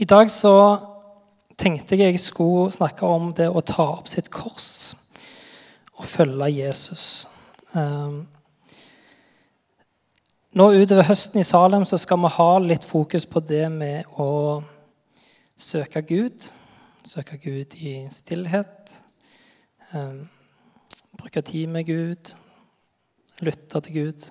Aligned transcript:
I 0.00 0.06
dag 0.08 0.30
så 0.32 0.78
tenkte 1.60 1.92
jeg 1.98 2.14
jeg 2.14 2.20
skulle 2.24 2.70
snakke 2.72 3.04
om 3.04 3.34
det 3.36 3.50
å 3.52 3.60
ta 3.60 3.84
opp 3.98 4.06
sitt 4.08 4.30
kors 4.32 4.94
og 5.98 6.06
følge 6.08 6.46
Jesus. 6.54 7.28
Um, 7.76 8.22
nå 10.56 10.70
Utover 10.72 11.04
høsten 11.04 11.42
i 11.42 11.44
Salem 11.44 11.84
så 11.84 11.98
skal 12.00 12.16
vi 12.22 12.30
ha 12.32 12.48
litt 12.64 12.86
fokus 12.88 13.28
på 13.28 13.42
det 13.44 13.66
med 13.74 14.08
å 14.16 14.62
søke 15.60 16.00
Gud. 16.08 16.48
Søke 17.04 17.36
Gud 17.36 17.76
i 17.76 17.92
stillhet. 18.08 18.96
Um, 19.92 20.30
bruke 21.20 21.44
tid 21.44 21.68
med 21.76 21.84
Gud. 21.92 22.32
Lytte 23.44 23.84
til 23.84 23.98
Gud. 24.00 24.30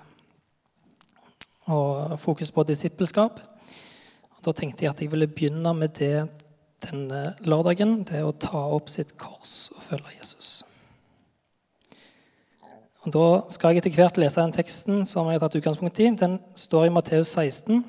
Og 1.69 2.17
fokus 2.25 2.49
på 2.57 2.65
disippelskap. 2.65 3.37
Da 4.49 4.55
tenkte 4.57 4.81
jeg 4.81 4.89
at 4.89 5.01
jeg 5.03 5.11
ville 5.11 5.27
begynne 5.29 5.71
med 5.77 5.91
det 5.99 6.23
denne 6.81 7.35
lørdagen. 7.45 7.99
Det 8.07 8.23
å 8.25 8.33
ta 8.33 8.63
opp 8.73 8.87
sitt 8.89 9.11
kors 9.21 9.67
og 9.75 9.83
følge 9.85 10.15
Jesus. 10.15 10.63
Og 13.05 13.13
Da 13.13 13.27
skal 13.53 13.75
jeg 13.75 13.83
etter 13.83 13.93
hvert 13.93 14.17
lese 14.17 14.41
den 14.41 14.55
teksten 14.55 15.05
som 15.05 15.29
jeg 15.29 15.37
har 15.37 15.43
tatt 15.45 15.59
utgangspunkt 15.59 16.01
i. 16.01 16.09
Den 16.17 16.39
står 16.57 16.87
i 16.87 16.95
Matteus 16.95 17.35
16, 17.37 17.83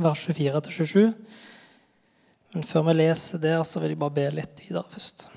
vers 0.00 0.24
24-27. 0.32 1.12
Men 2.54 2.64
før 2.64 2.88
vi 2.88 2.96
leser 2.96 3.44
der, 3.44 3.60
så 3.68 3.84
vil 3.84 3.92
jeg 3.92 4.00
bare 4.00 4.16
be 4.16 4.26
litt 4.38 4.64
videre 4.64 4.88
først. 4.88 5.28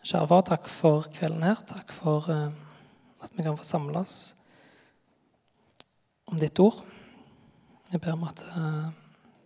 Kjære 0.00 0.32
far, 0.32 0.48
takk 0.48 0.72
for 0.72 1.12
kvelden 1.12 1.44
her. 1.44 1.60
Takk 1.68 1.92
for 1.92 2.24
uh, 2.32 2.48
at 3.20 3.36
vi 3.36 3.44
kan 3.44 3.60
få 3.60 3.68
samles 3.68 4.18
om 6.32 6.40
ditt 6.40 6.56
ord. 6.64 6.80
Jeg 7.92 8.00
ber 8.00 8.16
om 8.16 8.24
at 8.28 8.40
uh, 8.56 8.88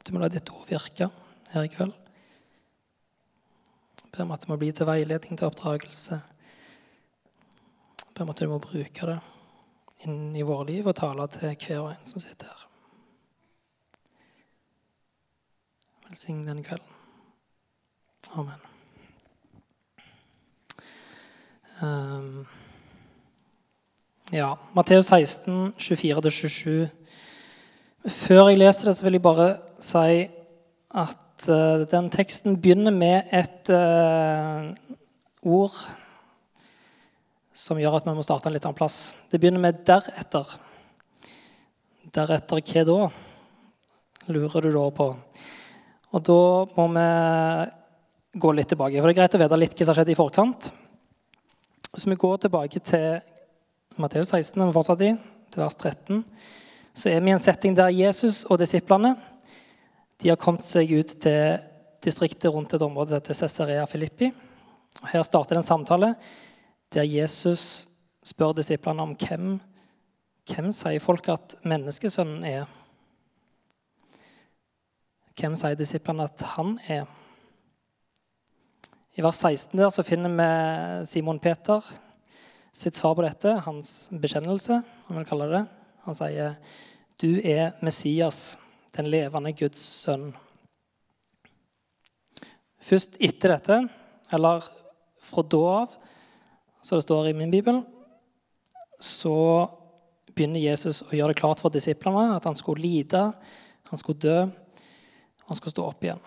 du 0.07 0.13
må 0.15 0.23
la 0.23 0.29
ditt 0.33 0.51
ord 0.55 0.69
virke 0.71 1.09
her 1.53 1.67
i 1.67 1.73
kveld. 1.73 1.95
Jeg 4.03 4.13
ber 4.15 4.25
om 4.25 4.35
at 4.37 4.45
det 4.45 4.53
må 4.53 4.59
bli 4.61 4.71
til 4.73 4.89
veiledning, 4.89 5.39
til 5.39 5.49
oppdragelse. 5.51 6.21
Jeg 8.05 8.15
ber 8.15 8.25
om 8.25 8.33
at 8.33 8.41
du 8.41 8.49
må 8.51 8.61
bruke 8.63 9.11
det 9.11 9.19
inn 10.07 10.37
i 10.39 10.47
våre 10.47 10.69
liv 10.71 10.87
og 10.87 10.97
tale 10.97 11.27
til 11.35 11.51
hver 11.51 11.83
og 11.83 11.91
en 11.93 12.07
som 12.07 12.23
sitter 12.23 12.47
her. 12.47 12.65
Velsign 16.09 16.47
denne 16.47 16.65
kvelden. 16.65 16.95
Amen. 18.39 18.65
Um, 21.81 22.47
ja, 24.33 24.55
Matteus 24.75 25.07
16, 25.07 25.73
24-27. 25.79 26.89
Før 28.07 28.47
jeg 28.47 28.61
leser 28.61 28.87
det, 28.87 28.95
så 28.95 29.05
vil 29.05 29.17
jeg 29.17 29.25
bare 29.25 29.49
si 29.83 30.21
at 31.03 31.47
uh, 31.51 31.83
den 31.91 32.11
teksten 32.15 32.61
begynner 32.63 32.95
med 32.95 33.33
et 33.35 33.71
uh, 33.75 34.71
ord 35.43 35.75
som 37.59 37.81
gjør 37.81 37.97
at 37.99 38.07
vi 38.07 38.15
må 38.15 38.23
starte 38.23 38.47
en 38.47 38.55
litt 38.55 38.69
annen 38.69 38.79
plass. 38.79 39.27
Det 39.33 39.41
begynner 39.43 39.65
med 39.65 39.81
'deretter'. 39.83 40.55
Deretter 42.15 42.63
hva 42.63 42.85
da? 42.87 42.99
Lurer 44.31 44.63
du 44.63 44.71
da 44.73 44.85
på. 44.95 45.09
Og 46.15 46.23
da 46.25 46.41
må 46.77 46.87
vi 46.95 47.09
gå 48.39 48.53
litt 48.55 48.71
tilbake. 48.71 49.01
For 49.01 49.11
det 49.11 49.17
er 49.17 49.21
greit 49.21 49.35
å 49.35 49.43
vite 49.43 49.59
litt 49.59 49.75
hva 49.75 49.85
som 49.85 49.93
har 49.93 49.99
skjedd 49.99 50.15
i 50.15 50.21
forkant. 50.21 50.71
Hvis 51.91 52.07
vi 52.07 52.21
går 52.23 52.45
tilbake 52.47 52.79
til 52.79 53.19
Matteus 53.99 54.31
16, 54.31 54.63
vi 54.63 54.77
fortsatt 54.77 55.03
i, 55.03 55.13
til 55.51 55.65
vers 55.65 55.75
13, 55.75 56.23
så 56.95 57.11
er 57.11 57.21
vi 57.21 57.31
i 57.31 57.35
en 57.37 57.43
setting 57.43 57.77
der 57.77 57.93
Jesus 57.95 58.45
og 58.49 58.59
disiplene 58.61 59.15
de 60.19 60.33
har 60.33 60.41
kommet 60.41 60.67
seg 60.67 60.91
ut 60.99 61.13
til 61.23 61.61
distriktet 62.03 62.51
rundt 62.51 62.73
et 62.75 62.83
område 62.83 63.13
som 63.13 63.21
heter 63.21 63.37
Cesarea 63.39 63.85
Filippi. 63.87 64.33
Her 65.13 65.23
starter 65.23 65.55
det 65.55 65.63
en 65.63 65.69
samtale 65.69 66.15
der 66.95 67.07
Jesus 67.07 67.63
spør 68.27 68.57
disiplene 68.59 69.05
om 69.05 69.15
hvem, 69.19 69.59
hvem 70.49 70.73
sier 70.75 71.03
folk 71.03 71.29
at 71.31 71.55
menneskesønnen 71.69 72.43
er. 72.49 72.67
Hvem 75.39 75.55
sier 75.59 75.79
disiplene 75.79 76.27
at 76.27 76.43
han 76.57 76.75
er? 76.91 77.07
I 79.19 79.23
vers 79.23 79.43
16 79.43 79.79
der 79.79 79.91
så 79.95 80.07
finner 80.07 80.35
vi 80.35 81.07
Simon 81.11 81.39
Peter 81.43 81.83
sitt 82.75 82.99
svar 82.99 83.17
på 83.19 83.25
dette, 83.27 83.57
hans 83.65 84.09
bekjennelse. 84.13 84.83
om 85.09 85.19
vil 85.19 85.27
kalle 85.27 85.53
det. 85.55 85.67
Han 86.09 86.17
sier, 86.17 86.57
'Du 87.21 87.41
er 87.45 87.77
Messias, 87.85 88.59
den 88.97 89.11
levende 89.13 89.53
Guds 89.53 89.81
sønn'. 89.81 90.33
Først 92.81 93.19
etter 93.21 93.53
dette, 93.53 93.89
eller 94.33 94.65
fra 95.21 95.43
da 95.43 95.65
av, 95.83 95.93
så 96.83 96.97
det 96.97 97.05
står 97.05 97.29
i 97.29 97.37
min 97.37 97.51
bibel, 97.51 97.83
så 99.01 99.69
begynner 100.33 100.63
Jesus 100.63 101.03
å 101.03 101.13
gjøre 101.13 101.35
det 101.35 101.41
klart 101.43 101.61
for 101.61 101.75
disiplene 101.75 102.37
at 102.37 102.47
han 102.49 102.57
skulle 102.57 102.81
lide, 102.81 103.33
han 103.91 104.01
skulle 104.01 104.23
dø, 104.23 104.39
han 105.49 105.57
skulle 105.57 105.75
stå 105.75 105.85
opp 105.91 106.05
igjen. 106.05 106.21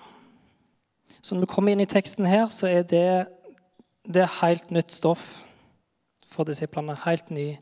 Så 1.21 1.35
når 1.35 1.45
vi 1.45 1.53
kommer 1.53 1.73
inn 1.73 1.83
i 1.83 1.89
teksten 1.89 2.25
her, 2.29 2.45
så 2.53 2.69
er 2.69 2.83
det, 2.83 3.27
det 4.05 4.25
er 4.25 4.39
helt 4.41 4.69
nytt 4.73 4.93
stoff 4.93 5.47
for 6.31 6.47
disiplene. 6.47 6.97
Helt 7.05 7.29
ny 7.29 7.55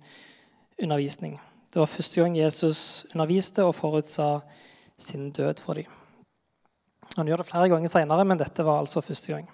undervisning. 0.82 1.40
Det 1.70 1.78
var 1.78 1.90
første 1.92 2.22
gang 2.22 2.34
Jesus 2.38 2.80
underviste 3.14 3.66
og 3.66 3.76
forutsa 3.78 4.40
sin 4.98 5.30
død 5.32 5.62
for 5.62 5.78
dem. 5.78 5.86
Han 7.18 7.28
gjør 7.30 7.44
det 7.44 7.50
flere 7.50 7.70
ganger 7.70 7.92
seinere, 7.92 8.26
men 8.26 8.40
dette 8.40 8.66
var 8.66 8.82
altså 8.82 9.04
første 9.06 9.34
gang. 9.34 9.46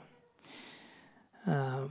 Eh, 1.46 1.84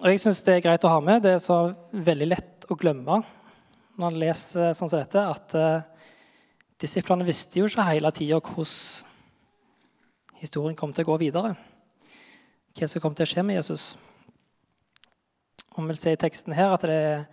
og 0.00 0.06
jeg 0.08 0.22
syns 0.22 0.42
det 0.46 0.54
er 0.56 0.64
greit 0.64 0.86
å 0.86 0.92
ha 0.94 1.00
med. 1.02 1.24
Det 1.24 1.34
er 1.34 1.42
så 1.42 1.58
veldig 1.90 2.28
lett 2.30 2.68
å 2.70 2.78
glemme 2.78 3.18
når 3.20 4.04
man 4.06 4.20
leser 4.22 4.70
sånn 4.72 4.88
som 4.88 5.00
dette, 5.02 5.20
at 5.20 5.54
uh, 5.58 5.82
disiplene 6.80 7.26
visste 7.26 7.60
jo 7.60 7.66
ikke 7.68 7.84
hele 7.84 8.08
tida 8.16 8.38
hvordan 8.40 9.10
historien 10.40 10.78
kom 10.78 10.94
til 10.96 11.04
å 11.04 11.10
gå 11.10 11.18
videre. 11.26 11.50
Hva 12.78 12.88
som 12.88 13.02
kom 13.04 13.12
til 13.18 13.26
å 13.26 13.32
skje 13.34 13.44
med 13.44 13.58
Jesus. 13.58 13.90
Og 15.74 15.82
vi 15.82 15.90
vil 15.90 16.00
se 16.00 16.14
i 16.14 16.20
teksten 16.22 16.56
her 16.56 16.72
at 16.72 16.86
det 16.86 16.96
er 16.96 17.26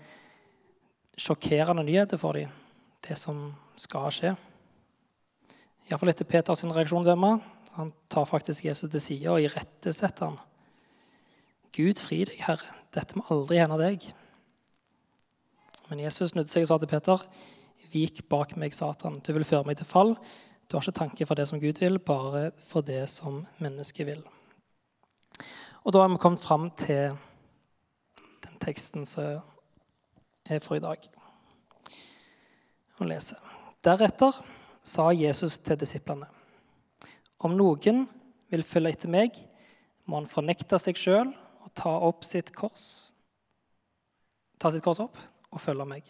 sjokkerende 1.18 1.84
nyheter 1.84 2.20
for 2.22 2.38
dem, 2.38 2.52
det 3.08 3.18
som 3.20 3.50
skal 3.80 4.12
skje. 4.14 4.34
Iallfall 5.88 6.12
etter 6.12 6.28
Peters 6.28 6.66
reaksjon 6.66 7.06
dømme. 7.08 7.38
Han 7.78 7.92
tar 8.10 8.26
faktisk 8.28 8.66
Jesus 8.66 8.92
til 8.92 9.02
side 9.02 9.34
og 9.34 9.44
irettesetter 9.46 10.32
han. 10.32 10.40
Gud, 11.76 12.02
fri 12.02 12.24
deg, 12.26 12.40
Herre. 12.42 12.74
Dette 12.96 13.18
må 13.18 13.26
aldri 13.32 13.60
hende 13.62 13.78
deg. 13.80 14.08
Men 15.88 16.02
Jesus 16.04 16.34
snudde 16.34 16.52
seg 16.52 16.66
og 16.66 16.72
sa 16.72 16.80
til 16.82 16.92
Peter, 16.92 17.24
vik 17.94 18.24
bak 18.32 18.56
meg, 18.60 18.74
Satan. 18.76 19.22
Du 19.24 19.32
vil 19.36 19.48
føre 19.48 19.68
meg 19.70 19.78
til 19.80 19.88
fall. 19.88 20.16
Du 20.68 20.76
har 20.76 20.84
ikke 20.84 21.00
tanke 21.00 21.28
for 21.30 21.40
det 21.40 21.46
som 21.48 21.62
Gud 21.62 21.80
vil, 21.80 22.00
bare 22.04 22.50
for 22.68 22.84
det 22.84 23.06
som 23.12 23.46
mennesket 23.64 24.10
vil. 24.10 24.26
Og 25.86 25.94
da 25.96 26.02
har 26.04 26.12
vi 26.12 26.20
kommet 26.20 26.44
fram 26.44 26.68
til 26.76 27.16
den 28.44 28.58
teksten 28.60 29.08
som 29.08 29.40
for 30.64 30.78
i 30.78 30.84
dag. 30.84 31.04
Å 32.98 33.08
lese. 33.08 33.38
Deretter 33.86 34.40
sa 34.82 35.10
Jesus 35.14 35.60
til 35.62 35.78
disiplene.: 35.80 36.28
Om 37.44 37.54
noen 37.58 38.06
vil 38.50 38.64
følge 38.66 38.96
etter 38.96 39.12
meg, 39.12 39.36
må 40.08 40.22
han 40.22 40.30
fornekte 40.30 40.80
seg 40.80 40.98
sjøl 40.98 41.34
ta 41.78 41.92
opp 42.08 42.24
sitt 42.26 42.54
kors, 42.56 43.14
ta 44.58 44.72
sitt 44.74 44.86
kors 44.86 45.02
opp 45.04 45.18
og 45.52 45.62
følge 45.62 45.86
meg. 45.86 46.08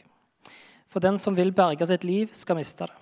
For 0.88 1.04
den 1.04 1.20
som 1.20 1.36
vil 1.36 1.52
berge 1.52 1.86
sitt 1.90 2.06
liv, 2.08 2.32
skal 2.32 2.60
miste 2.60 2.88
det. 2.88 2.96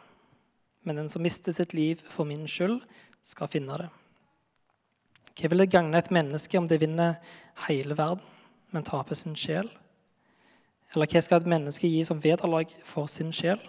Men 0.85 1.01
den 1.01 1.09
som 1.09 1.21
mister 1.25 1.53
sitt 1.53 1.73
liv 1.73 2.01
for 2.01 2.25
min 2.25 2.47
skyld, 2.49 2.79
skal 3.25 3.49
finne 3.49 3.77
det. 3.81 3.87
Hva 5.35 5.49
vil 5.51 5.63
det 5.63 5.71
gagne 5.73 5.97
et 5.97 6.11
menneske 6.13 6.57
om 6.59 6.67
det 6.69 6.79
vinner 6.81 7.17
hele 7.65 7.97
verden, 7.97 8.23
men 8.71 8.85
taper 8.85 9.17
sin 9.17 9.35
sjel? 9.37 9.69
Eller 10.95 11.11
hva 11.11 11.19
skal 11.19 11.41
et 11.41 11.49
menneske 11.51 11.89
gi 11.91 12.03
som 12.07 12.21
vederlag 12.23 12.71
for 12.87 13.09
sin 13.11 13.33
sjel? 13.35 13.59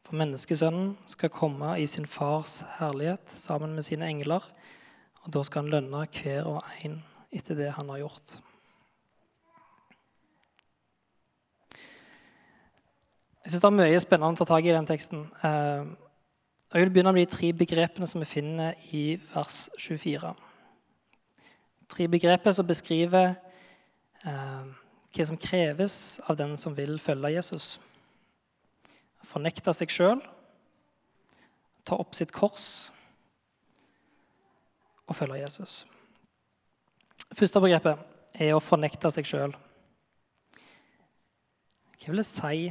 For 0.00 0.16
menneskesønnen 0.16 0.94
skal 1.06 1.32
komme 1.32 1.74
i 1.76 1.84
sin 1.86 2.08
fars 2.08 2.62
herlighet 2.78 3.28
sammen 3.28 3.74
med 3.76 3.84
sine 3.84 4.08
engler, 4.08 4.46
og 5.22 5.28
da 5.36 5.42
skal 5.44 5.62
han 5.62 5.74
lønne 5.74 6.06
hver 6.08 6.48
og 6.48 6.64
en 6.86 6.96
etter 7.32 7.58
det 7.60 7.68
han 7.76 7.92
har 7.92 8.00
gjort. 8.00 8.34
Jeg 13.42 13.52
syns 13.52 13.62
det 13.62 13.68
er 13.68 13.76
mye 13.76 14.02
spennende 14.02 14.38
å 14.38 14.40
ta 14.40 14.48
tak 14.54 14.66
i 14.66 14.74
den 14.74 14.88
teksten. 14.88 15.26
Eh, 15.44 15.86
jeg 16.72 16.84
vil 16.86 16.92
begynne 16.94 17.12
med 17.12 17.26
de 17.26 17.32
tre 17.36 17.52
begrepene 17.52 18.08
som 18.08 18.22
vi 18.24 18.28
finner 18.30 18.78
i 18.96 19.18
vers 19.34 19.66
24. 19.76 20.32
Tre 21.92 22.06
begreper 22.08 22.54
som 22.56 22.68
beskriver 22.68 23.34
eh, 24.24 24.70
hva 25.12 25.26
som 25.28 25.38
kreves 25.40 25.96
av 26.30 26.38
den 26.40 26.56
som 26.56 26.74
vil 26.76 26.96
følge 27.00 27.34
Jesus. 27.34 27.66
Fornekte 29.26 29.74
seg 29.76 29.92
sjøl, 29.92 30.22
ta 31.84 31.98
opp 32.00 32.16
sitt 32.16 32.32
kors 32.34 32.90
og 35.06 35.16
følge 35.18 35.42
Jesus. 35.42 35.82
Første 37.32 37.60
begrepet 37.62 38.40
er 38.40 38.54
å 38.56 38.62
fornekte 38.62 39.10
seg 39.12 39.28
sjøl. 39.28 39.54
Hva 42.02 42.10
vil 42.10 42.22
det 42.22 42.28
si 42.28 42.68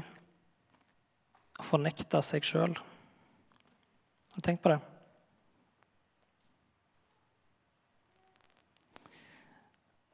å 1.62 1.66
fornekte 1.66 2.22
seg 2.26 2.46
sjøl? 2.46 2.74
Har 2.76 4.42
du 4.42 4.48
tenkt 4.48 4.64
på 4.64 4.74
det? 4.74 4.80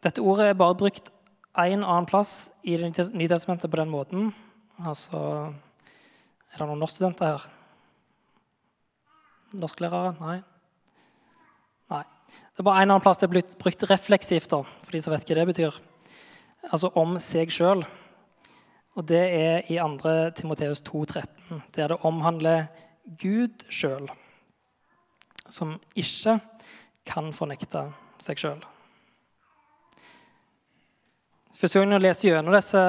Dette 0.06 0.23
ordet 0.23 0.51
er 0.51 0.59
bare 0.59 0.77
brukt 0.77 1.09
én 1.65 1.81
annen 1.81 2.06
plass 2.06 2.59
i 2.63 2.77
Det 2.77 3.09
nye 3.13 3.27
testamentet 3.27 3.71
på 3.71 3.80
den 3.80 3.89
måten. 3.89 4.33
Altså 4.86 5.54
Er 6.54 6.59
det 6.59 6.68
noen 6.68 6.80
norskstudenter 6.80 7.25
her? 7.33 7.48
Norsklærere? 9.57 10.13
Nei? 10.19 10.38
Nei. 11.89 12.04
Det 12.27 12.62
er 12.62 12.68
bare 12.68 12.83
en 12.83 12.92
annen 12.92 13.04
plass 13.04 13.18
det 13.18 13.27
er 13.27 13.33
blitt 13.33 13.57
brukt 13.57 13.83
refleksivt, 13.89 14.50
da, 14.51 14.62
for 14.63 14.92
de 14.92 15.01
som 15.01 15.13
vet 15.13 15.25
hva 15.27 15.38
det 15.38 15.48
betyr. 15.51 15.80
Altså 16.68 16.92
om 17.00 17.18
seg 17.21 17.54
sjøl. 17.54 17.86
Og 18.98 19.06
det 19.07 19.21
er 19.21 19.69
i 19.69 19.77
2. 19.77 20.13
Timoteus 20.36 20.81
2,13, 20.81 21.62
der 21.75 21.94
det 21.94 22.00
omhandler 22.06 22.65
Gud 23.21 23.63
sjøl, 23.69 24.09
som 25.50 25.77
ikke 25.95 26.39
kan 27.07 27.30
fornekte 27.33 27.88
seg 28.19 28.42
sjøl. 28.42 28.65
Første 31.57 31.80
gang 31.81 31.95
jeg 31.95 32.01
leste 32.04 32.27
gjennom 32.27 32.54
disse, 32.54 32.81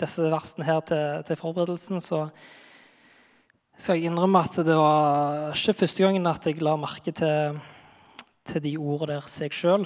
disse 0.00 0.28
versene 0.32 0.64
her 0.64 0.78
til, 0.88 1.24
til, 1.28 1.36
forberedelsen, 1.36 2.00
så 2.00 2.22
skal 3.76 3.98
jeg 3.98 4.08
innrømme 4.08 4.40
at 4.40 4.54
det 4.64 4.76
var 4.78 5.50
ikke 5.52 5.74
første 5.82 6.06
gangen 6.06 6.28
at 6.30 6.48
jeg 6.48 6.62
la 6.64 6.72
merke 6.80 7.12
til, 7.12 7.58
til 8.48 8.64
de 8.64 8.72
ordene 8.80 9.18
der 9.18 9.28
seg 9.28 9.52
sjøl. 9.52 9.84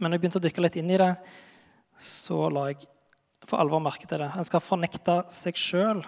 Men 0.00 0.10
når 0.10 0.16
jeg 0.16 0.24
begynte 0.24 0.40
å 0.40 0.44
dykke 0.48 0.64
litt 0.64 0.80
inn 0.82 0.90
i 0.90 0.98
det, 1.04 1.12
så 2.02 2.40
la 2.50 2.66
jeg 2.72 2.82
for 3.46 3.62
alvor 3.62 3.84
merke 3.86 4.10
til 4.10 4.24
det. 4.24 4.32
En 4.34 4.50
skal 4.50 4.64
fornekte 4.64 5.20
seg 5.30 5.54
sjøl. 5.60 6.02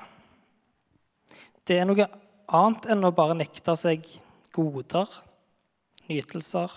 Det 1.62 1.78
er 1.78 1.86
noe 1.86 2.08
annet 2.50 2.90
enn 2.90 3.06
å 3.06 3.14
bare 3.14 3.38
nekte 3.38 3.78
seg 3.78 4.10
goder, 4.58 5.06
nytelser, 6.10 6.74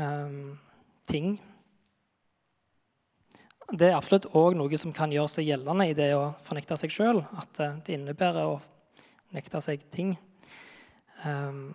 um, 0.00 0.56
ting. 1.04 1.34
Det 3.70 3.86
er 3.86 3.94
absolutt 3.94 4.26
òg 4.34 4.56
noe 4.58 4.78
som 4.80 4.90
kan 4.94 5.12
gjøre 5.14 5.30
seg 5.30 5.46
gjeldende 5.46 5.84
i 5.86 5.94
det 5.94 6.08
å 6.18 6.32
fornekte 6.42 6.74
seg 6.80 6.90
sjøl. 6.90 7.20
At 7.38 7.60
eh, 7.62 7.76
det 7.86 7.94
innebærer 7.94 8.50
å 8.50 8.56
nekte 9.30 9.60
seg 9.62 9.84
ting. 9.94 10.16
Um, 11.22 11.70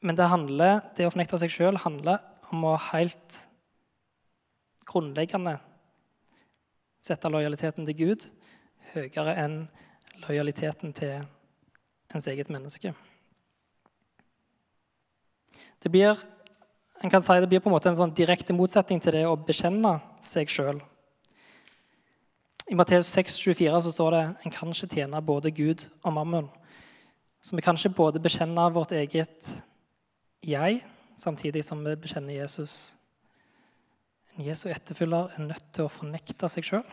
men 0.00 0.16
det, 0.16 0.30
handler, 0.32 0.80
det 0.96 1.04
å 1.04 1.12
fornekte 1.12 1.36
seg 1.42 1.52
sjøl 1.52 1.76
handler 1.82 2.22
om 2.54 2.64
å 2.70 2.78
helt 2.88 3.36
grunnleggende 4.88 5.58
sette 7.00 7.28
lojaliteten 7.28 7.84
til 7.88 7.98
Gud 7.98 8.24
høyere 8.94 9.36
enn 9.42 9.58
lojaliteten 10.24 10.94
til 10.96 11.20
ens 12.10 12.28
eget 12.32 12.48
menneske. 12.52 12.94
Det 15.80 15.92
blir, 15.92 16.16
en 17.04 17.12
kan 17.12 17.22
si 17.24 17.36
det 17.40 17.48
blir 17.48 17.60
på 17.60 17.70
en 17.70 17.76
måte 17.76 17.92
en 17.92 17.98
sånn 18.00 18.16
direkte 18.16 18.56
motsetning 18.56 19.04
til 19.04 19.16
det 19.16 19.26
å 19.28 19.36
bekjenne 19.36 19.98
seg 20.24 20.50
sjøl. 20.52 20.80
I 22.70 22.76
Matteus 22.78 23.08
6, 23.10 23.34
24 23.42 23.80
så 23.82 23.90
står 23.90 24.14
det 24.14 24.18
en 24.44 24.52
kan 24.54 24.70
ikke 24.70 24.86
tjene 24.92 25.20
både 25.26 25.50
Gud 25.50 25.80
og 26.06 26.12
mammon. 26.14 26.46
Så 27.42 27.56
vi 27.58 27.64
kan 27.66 27.74
ikke 27.74 27.96
både 27.96 28.22
bekjenne 28.22 28.68
vårt 28.70 28.94
eget 28.94 29.48
jeg 30.46 30.78
samtidig 31.18 31.64
som 31.66 31.82
vi 31.82 31.96
bekjenner 31.98 32.36
Jesus. 32.36 32.94
En 34.36 34.46
Jesu 34.46 34.68
etterfølger 34.70 35.34
er 35.34 35.48
nødt 35.48 35.66
til 35.74 35.88
å 35.88 35.90
fornekte 35.90 36.52
seg 36.54 36.70
sjøl. 36.70 36.86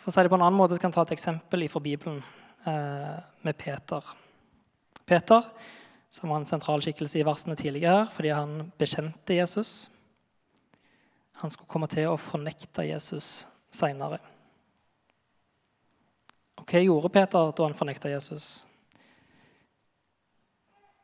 For 0.00 0.08
å 0.08 0.16
si 0.16 0.24
det 0.24 0.32
på 0.32 0.40
en 0.40 0.48
annen 0.48 0.62
måte 0.62 0.80
så 0.80 0.80
kan 0.80 0.94
jeg 0.94 1.02
ta 1.02 1.08
et 1.10 1.16
eksempel 1.18 1.68
fra 1.68 1.84
Bibelen 1.84 2.24
eh, 2.64 3.20
med 3.44 3.60
Peter. 3.60 4.12
Peter 5.04 5.44
som 6.08 6.32
var 6.32 6.40
en 6.40 6.48
sentral 6.48 6.80
skikkelse 6.80 7.20
i 7.20 7.28
versene 7.28 7.60
tidligere 7.60 8.08
fordi 8.08 8.32
han 8.32 8.70
bekjente 8.80 9.42
Jesus. 9.42 9.90
Han 11.40 11.50
skulle 11.50 11.70
komme 11.72 11.88
til 11.88 12.10
å 12.10 12.18
fornekte 12.20 12.84
Jesus 12.84 13.46
seinere. 13.72 14.18
Og 16.60 16.66
hva 16.68 16.82
gjorde 16.84 17.12
Peter 17.14 17.54
da 17.56 17.64
han 17.64 17.76
fornekta 17.76 18.10
Jesus? 18.12 18.66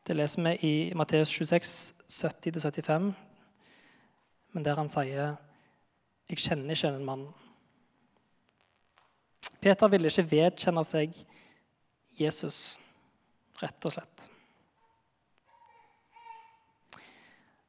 Det 0.05 0.15
leser 0.15 0.45
vi 0.45 0.53
i 0.63 0.75
Matteus 0.95 1.33
26, 1.33 1.73
70-75, 2.07 3.09
men 4.53 4.63
der 4.63 4.77
han 4.77 4.87
sier 4.89 5.35
'Jeg 6.29 6.37
kjenner 6.37 6.75
ikke 6.75 6.91
den 6.93 7.05
mannen'. 7.05 7.33
Peter 9.59 9.87
ville 9.87 10.07
ikke 10.07 10.31
vedkjenne 10.31 10.83
seg 10.83 11.13
Jesus, 12.19 12.79
rett 13.61 13.85
og 13.85 13.91
slett. 13.91 14.29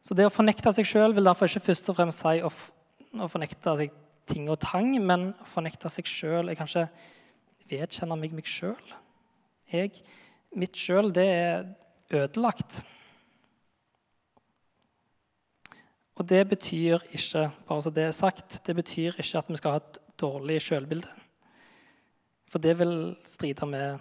Så 0.08 0.16
det 0.16 0.24
å 0.24 0.32
fornekte 0.32 0.70
seg 0.72 0.86
sjøl 0.88 1.12
vil 1.12 1.28
derfor 1.28 1.50
ikke 1.50 1.66
først 1.66 1.90
og 1.92 1.98
fremst 1.98 2.22
si 2.24 2.38
å, 2.40 2.48
å 2.48 3.26
fornekte 3.28 3.74
seg 3.76 3.96
ting 4.28 4.46
og 4.48 4.56
tang, 4.62 4.94
men 5.04 5.34
å 5.36 5.48
fornekte 5.48 5.90
seg 5.92 6.08
sjøl 6.08 6.48
er 6.48 6.56
kanskje 6.56 6.86
vedkjenne 7.68 8.16
meg 8.16 8.32
meg 8.32 8.48
sjøl. 8.48 8.80
Mitt 10.56 10.80
sjøl, 10.80 11.12
det 11.12 11.26
er 11.28 11.68
ødelagt. 12.22 12.80
Og 16.16 16.24
det 16.32 16.40
betyr 16.54 17.04
ikke 17.12 17.44
bare 17.68 17.84
så 17.84 17.92
det 17.92 18.08
er 18.08 18.16
sagt, 18.16 18.62
det 18.64 18.78
betyr 18.80 19.20
ikke 19.20 19.42
at 19.42 19.52
vi 19.52 19.60
skal 19.60 19.76
ha 19.76 19.82
et 19.84 20.00
dårlig 20.16 20.62
sjølbilde. 20.64 21.12
For 22.48 22.64
det 22.64 22.78
vil 22.80 22.94
stride 23.28 23.68
med 23.68 24.00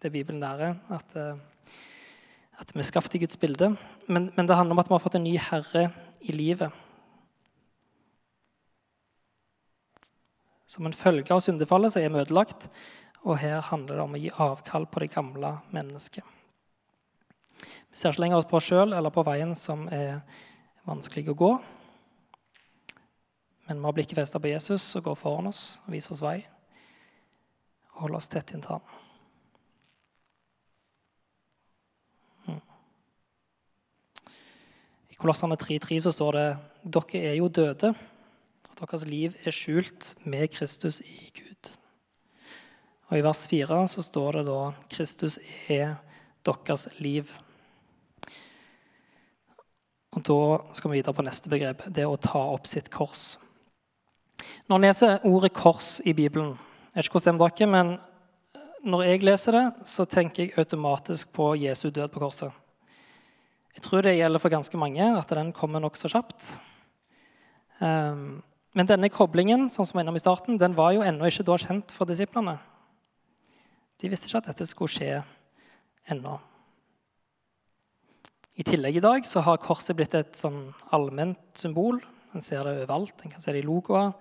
det 0.00 0.08
Bibelen 0.16 0.40
lærer. 0.40 0.80
at 0.88 1.16
eh, 1.20 1.36
at 2.62 2.70
vi 2.74 2.80
er 2.82 2.86
skapt 2.86 3.14
i 3.16 3.20
Guds 3.22 3.38
bilde. 3.40 3.72
Men, 4.06 4.30
men, 4.36 4.46
det 4.46 4.56
handler 4.56 4.76
om 4.76 4.82
at 4.82 4.90
vi 4.90 4.94
har 4.94 5.02
fått 5.02 5.18
en 5.18 5.26
ny 5.26 5.34
herre 5.40 5.88
i 6.22 6.34
livet. 6.34 6.70
Som 10.66 10.86
en 10.86 10.96
følge 10.96 11.34
av 11.34 11.42
syndefallet 11.44 11.92
så 11.92 12.00
er 12.00 12.12
vi 12.12 12.22
ødelagt, 12.22 12.68
og 13.26 13.36
her 13.42 13.60
handler 13.66 13.98
det 13.98 14.06
om 14.06 14.14
å 14.16 14.22
gi 14.22 14.30
avkall 14.46 14.86
på 14.88 15.02
det 15.02 15.10
gamle 15.12 15.56
mennesket. 15.74 16.24
Vi 17.62 17.98
ser 17.98 18.14
ikke 18.14 18.24
lenger 18.24 18.40
oss 18.40 18.48
på 18.50 18.58
oss 18.58 18.70
sjøl 18.70 18.96
eller 18.96 19.12
på 19.14 19.26
veien 19.26 19.52
som 19.58 19.84
er 19.92 20.22
vanskelig 20.88 21.28
å 21.30 21.38
gå. 21.38 21.52
Men 23.68 23.78
vi 23.78 23.86
har 23.86 23.98
blikket 23.98 24.18
festa 24.18 24.40
på 24.42 24.50
Jesus 24.50 24.88
og 24.98 25.10
går 25.10 25.18
foran 25.18 25.50
oss 25.52 25.62
og 25.84 25.94
viser 25.94 26.16
oss 26.16 26.24
vei. 26.24 26.38
Og 27.92 28.06
holder 28.06 28.22
oss 28.22 28.32
tett 28.32 28.54
inntil 28.56 28.78
ham. 28.78 29.01
Kolossene 35.22 35.54
3.3 35.54 36.00
så 36.02 36.10
står 36.10 36.34
det 36.34 36.46
dere 36.82 37.18
er 37.30 37.36
jo 37.38 37.46
døde, 37.46 37.92
og 38.66 38.78
deres 38.80 39.04
liv 39.06 39.34
er 39.46 39.54
skjult 39.54 40.16
med 40.26 40.50
Kristus 40.50 40.98
i 41.06 41.28
Gud. 41.36 41.68
Og 43.06 43.20
I 43.20 43.22
vers 43.22 43.44
4 43.46 43.76
så 43.92 44.02
står 44.02 44.40
det 44.40 44.42
da 44.48 44.56
Kristus 44.90 45.36
er 45.70 45.92
deres 46.42 46.88
liv. 46.98 47.30
Og 50.10 50.24
Da 50.26 50.40
skal 50.74 50.90
vi 50.90 50.98
videre 50.98 51.14
på 51.14 51.22
neste 51.22 51.52
begrep, 51.52 51.86
det 51.86 52.02
å 52.02 52.18
ta 52.18 52.42
opp 52.56 52.66
sitt 52.66 52.90
kors. 52.90 53.38
Når 54.66 54.76
en 54.76 54.82
leser 54.88 55.20
ordet 55.22 55.52
'kors' 55.52 56.00
i 56.04 56.12
Bibelen 56.12 56.58
Jeg 56.94 56.96
vet 56.96 57.04
ikke 57.04 57.20
hvordan 57.20 57.38
det 57.38 57.62
er 57.62 57.66
med 57.66 57.78
dere, 57.78 57.84
men 57.84 57.98
når 58.90 59.02
jeg 59.02 59.22
leser 59.22 59.52
det, 59.52 59.86
så 59.86 60.04
tenker 60.04 60.42
jeg 60.42 60.58
automatisk 60.58 61.32
på 61.32 61.54
Jesu 61.54 61.90
død 61.90 62.08
på 62.10 62.20
korset. 62.20 62.61
Jeg 63.72 63.84
tror 63.86 64.04
det 64.04 64.18
gjelder 64.18 64.42
for 64.42 64.52
ganske 64.52 64.78
mange, 64.80 65.04
at 65.16 65.32
den 65.32 65.52
kommer 65.56 65.80
nokså 65.80 66.10
kjapt. 66.12 66.48
Um, 67.80 68.42
men 68.76 68.88
denne 68.88 69.10
koblingen 69.12 69.68
sånn 69.72 69.88
som 69.88 69.98
var 69.98 70.04
innom 70.04 70.16
i 70.16 70.22
starten, 70.22 70.60
den 70.60 70.76
var 70.76 70.94
jo 70.96 71.04
ennå 71.04 71.28
ikke 71.28 71.44
da 71.48 71.58
kjent 71.60 71.92
for 71.96 72.08
disiplene. 72.08 72.56
De 74.00 74.10
visste 74.12 74.28
ikke 74.28 74.42
at 74.42 74.48
dette 74.52 74.68
skulle 74.68 74.92
skje 74.92 75.20
ennå. 76.12 76.38
I 78.60 78.64
tillegg 78.68 78.98
i 78.98 79.04
dag 79.04 79.24
så 79.28 79.40
har 79.44 79.60
korset 79.62 79.96
blitt 79.96 80.14
et 80.18 80.36
sånn 80.36 80.66
allment 80.92 81.40
symbol. 81.56 82.00
En 82.36 82.44
ser 82.44 82.64
det 82.64 82.82
overalt. 82.82 83.24
En 83.24 83.32
kan 83.32 83.44
se 83.44 83.52
det 83.54 83.62
i 83.62 83.66
logoer. 83.66 84.12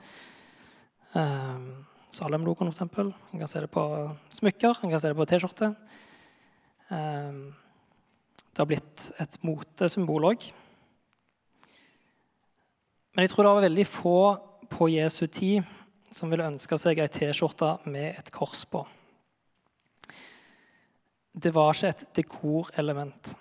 Um, 1.12 1.84
Salem-logoen, 2.12 2.72
f.eks. 2.72 2.84
En 2.91 3.39
kan 3.39 3.51
se 3.51 3.63
det 3.63 3.72
på 3.72 3.84
smykker, 4.36 4.79
en 4.84 4.91
kan 4.91 5.00
se 5.00 5.12
det 5.12 5.20
på 5.20 5.27
T-skjorte. 5.27 5.72
Um, 6.91 7.51
det 8.51 8.60
har 8.60 8.67
blitt 8.67 9.12
et 9.24 9.38
motesymbol 9.48 10.27
òg. 10.34 10.48
Men 13.15 13.25
jeg 13.25 13.31
tror 13.31 13.48
det 13.48 13.53
var 13.55 13.67
veldig 13.67 13.86
få 13.88 14.17
på 14.72 14.88
Jesu 14.91 15.25
tid 15.27 15.67
som 16.12 16.31
ville 16.31 16.48
ønske 16.48 16.75
seg 16.79 17.00
ei 17.00 17.12
T-skjorte 17.12 17.77
med 17.91 18.20
et 18.20 18.31
kors 18.36 18.65
på. 18.67 18.84
Det 21.31 21.53
var 21.55 21.72
ikke 21.72 21.93
et 21.93 22.05
dekorelement. 22.20 23.34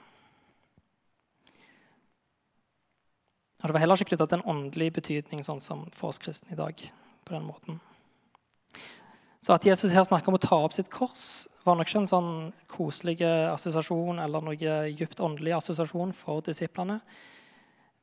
Og 3.61 3.69
Det 3.69 3.75
var 3.75 3.83
heller 3.83 3.99
ikke 3.99 4.15
knytta 4.15 4.27
til 4.31 4.41
en 4.41 4.51
åndelig 4.55 4.93
betydning, 4.97 5.43
sånn 5.45 5.61
som 5.61 5.85
for 5.93 6.15
oss 6.15 6.23
kristne 6.23 6.55
i 6.55 6.61
dag. 6.61 6.91
på 7.25 7.35
den 7.35 7.45
måten. 7.47 7.81
Så 9.41 9.55
at 9.55 9.65
Jesus 9.65 9.95
her 9.97 10.05
snakker 10.05 10.29
om 10.29 10.37
å 10.37 10.43
ta 10.43 10.59
opp 10.61 10.75
sitt 10.77 10.91
kors, 10.93 11.49
var 11.65 11.79
nok 11.79 11.89
ikke 11.89 12.03
en 12.03 12.11
sånn 12.11 12.33
koselig 12.69 13.17
assosiasjon 13.25 14.21
eller 14.21 14.45
noe 14.45 14.75
dypt 14.97 15.23
åndelig 15.25 15.55
assosiasjon 15.57 16.13
for 16.17 16.45
disiplene. 16.45 16.99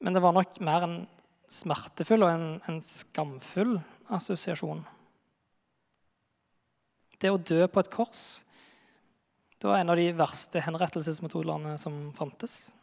Men 0.01 0.17
det 0.17 0.23
var 0.23 0.33
nok 0.33 0.57
mer 0.65 0.85
en 0.87 0.97
smertefull 1.49 2.25
og 2.25 2.31
en, 2.31 2.47
en 2.69 2.81
skamfull 2.83 3.77
assosiasjon. 4.13 4.81
Det 7.21 7.29
å 7.33 7.41
dø 7.41 7.63
på 7.69 7.81
et 7.81 7.93
kors 7.93 8.25
det 9.57 9.65
var 9.65 9.79
en 9.81 9.89
av 9.89 9.97
de 9.97 10.11
verste 10.13 10.61
henrettelsesmetodene 10.61 11.71
som 11.81 11.95
fantes. 12.13 12.75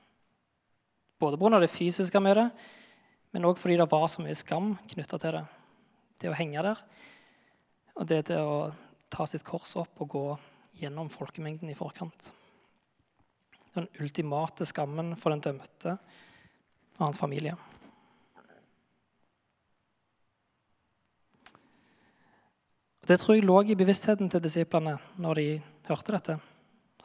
Både 1.23 1.39
pga. 1.39 1.61
det 1.63 1.71
fysiske 1.71 2.19
med 2.21 2.37
det, 2.37 2.49
men 3.31 3.47
òg 3.47 3.61
fordi 3.61 3.77
det 3.79 3.87
var 3.91 4.09
så 4.11 4.25
mye 4.25 4.35
skam 4.35 4.73
knytta 4.91 5.21
til 5.23 5.37
det. 5.37 5.45
Det 6.19 6.33
å 6.33 6.35
henge 6.35 6.65
der, 6.67 6.83
og 7.95 8.09
det 8.11 8.25
til 8.31 8.43
å 8.43 8.57
ta 9.13 9.27
sitt 9.31 9.45
kors 9.47 9.77
opp 9.79 10.01
og 10.03 10.11
gå 10.11 10.25
gjennom 10.81 11.11
folkemengden 11.13 11.71
i 11.71 11.77
forkant. 11.79 12.33
Den 13.75 13.87
ultimate 14.03 14.67
skammen 14.67 15.15
for 15.19 15.35
den 15.35 15.43
dømte 15.43 15.97
og 16.99 17.07
hans 17.07 17.19
familie. 17.19 17.55
Det 23.05 23.19
tror 23.21 23.37
jeg 23.37 23.45
lå 23.45 23.59
i 23.69 23.77
bevisstheten 23.77 24.31
til 24.33 24.41
disiplene 24.41 24.97
når 25.21 25.41
de 25.41 25.49
hørte 25.91 26.15
dette. 26.15 26.37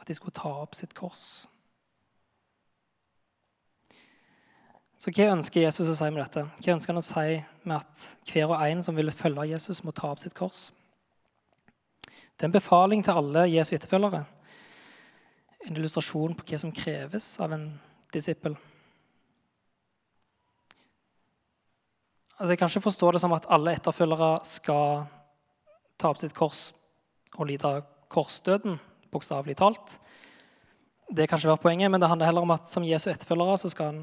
At 0.00 0.08
de 0.08 0.16
skulle 0.16 0.32
ta 0.32 0.52
opp 0.62 0.78
sitt 0.78 0.94
kors. 0.96 1.44
Så 5.00 5.12
hva 5.16 5.30
ønsker 5.34 5.64
Jesus 5.64 5.90
å 5.92 5.96
si 5.96 6.08
med 6.12 6.22
dette? 6.22 6.46
Hva 6.60 6.74
ønsker 6.74 6.92
han 6.92 7.00
å 7.00 7.04
si 7.04 7.36
med 7.68 7.76
at 7.76 8.06
hver 8.30 8.52
og 8.52 8.62
en 8.64 8.82
som 8.84 8.96
vil 8.96 9.12
følge 9.12 9.50
Jesus, 9.52 9.82
må 9.84 9.92
ta 9.96 10.10
opp 10.12 10.20
sitt 10.22 10.36
kors? 10.36 10.70
Det 12.40 12.46
er 12.46 12.48
en 12.48 12.56
befaling 12.56 13.02
til 13.04 13.18
alle 13.20 13.42
Jesu 13.52 13.74
etterfølgere. 13.76 14.22
En 15.68 15.76
illustrasjon 15.76 16.32
på 16.32 16.46
hva 16.48 16.58
som 16.62 16.70
kreves 16.72 17.26
av 17.44 17.52
en 17.52 17.66
disippel. 18.14 18.54
Altså, 22.38 22.54
jeg 22.54 22.62
kan 22.62 22.72
ikke 22.72 22.86
forstå 22.86 23.10
det 23.12 23.20
som 23.20 23.36
at 23.36 23.48
alle 23.52 23.74
etterfølgere 23.76 24.30
skal 24.48 25.02
ta 26.00 26.08
opp 26.08 26.22
sitt 26.22 26.32
kors 26.32 26.70
og 27.36 27.50
lide 27.50 27.74
korsdøden, 28.08 28.80
bokstavelig 29.12 29.58
talt. 29.60 29.98
Det 31.12 31.28
kan 31.28 31.36
ikke 31.36 31.52
være 31.52 31.64
poenget, 31.66 31.92
men 31.92 32.00
det 32.00 32.08
handler 32.08 32.30
heller 32.30 32.48
om 32.48 32.56
at 32.56 32.72
som 32.72 32.88
Jesu 32.88 33.10
etterfølgere 33.12 33.60
så 33.60 33.68
skal 33.68 33.92
han 33.92 34.00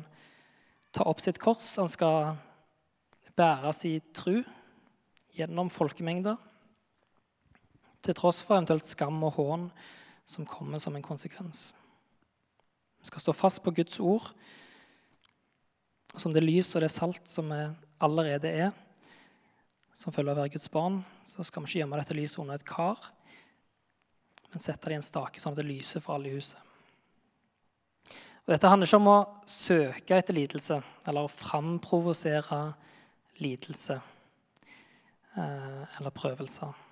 ta 0.93 1.09
opp 1.09 1.25
sitt 1.25 1.41
kors. 1.41 1.73
Han 1.81 1.89
skal 1.89 2.37
bære 3.33 3.73
sin 3.73 4.13
tru 4.13 4.43
gjennom 5.33 5.73
folkemengder, 5.73 6.37
til 8.05 8.17
tross 8.17 8.43
for 8.45 8.57
eventuelt 8.57 8.87
skam 8.87 9.19
og 9.25 9.37
hån 9.37 9.67
som 10.27 10.47
kommer 10.47 10.81
som 10.81 10.95
en 10.95 11.05
konsekvens. 11.05 11.71
Vi 13.01 13.09
skal 13.09 13.23
stå 13.23 13.35
fast 13.35 13.63
på 13.63 13.73
Guds 13.77 13.99
ord, 14.03 14.25
som 16.17 16.33
det 16.33 16.43
lys 16.43 16.73
og 16.75 16.83
det 16.83 16.91
salt 16.91 17.29
som 17.29 17.51
vi 17.53 17.61
allerede 18.03 18.51
er 18.51 18.75
som 19.97 20.13
følge 20.13 20.29
av 20.29 20.37
å 20.37 20.43
være 20.43 20.53
Guds 20.53 20.69
barn, 20.69 20.99
så 21.25 21.41
skal 21.45 21.63
vi 21.63 21.71
ikke 21.71 21.79
gjemme 21.81 21.97
dette 21.97 22.17
lyset 22.17 22.41
under 22.43 22.59
et 22.59 22.67
kar, 22.67 22.99
men 24.51 24.61
sette 24.61 24.85
det 24.85 24.93
i 24.93 24.99
en 24.99 25.05
stake 25.05 25.41
sånn 25.41 25.55
at 25.55 25.61
det 25.61 25.65
lyser 25.65 26.03
for 26.03 26.15
alle 26.15 26.29
i 26.29 26.37
huset. 26.37 26.59
Og 28.45 28.53
dette 28.53 28.69
handler 28.69 28.87
ikke 28.87 28.99
om 29.01 29.09
å 29.11 29.17
søke 29.49 30.19
etter 30.21 30.37
lidelse 30.37 30.77
eller 31.09 31.25
å 31.25 31.31
framprovosere 31.31 32.61
lidelse 33.41 33.97
eh, 33.97 35.97
eller 35.97 36.15
prøvelser. 36.15 36.86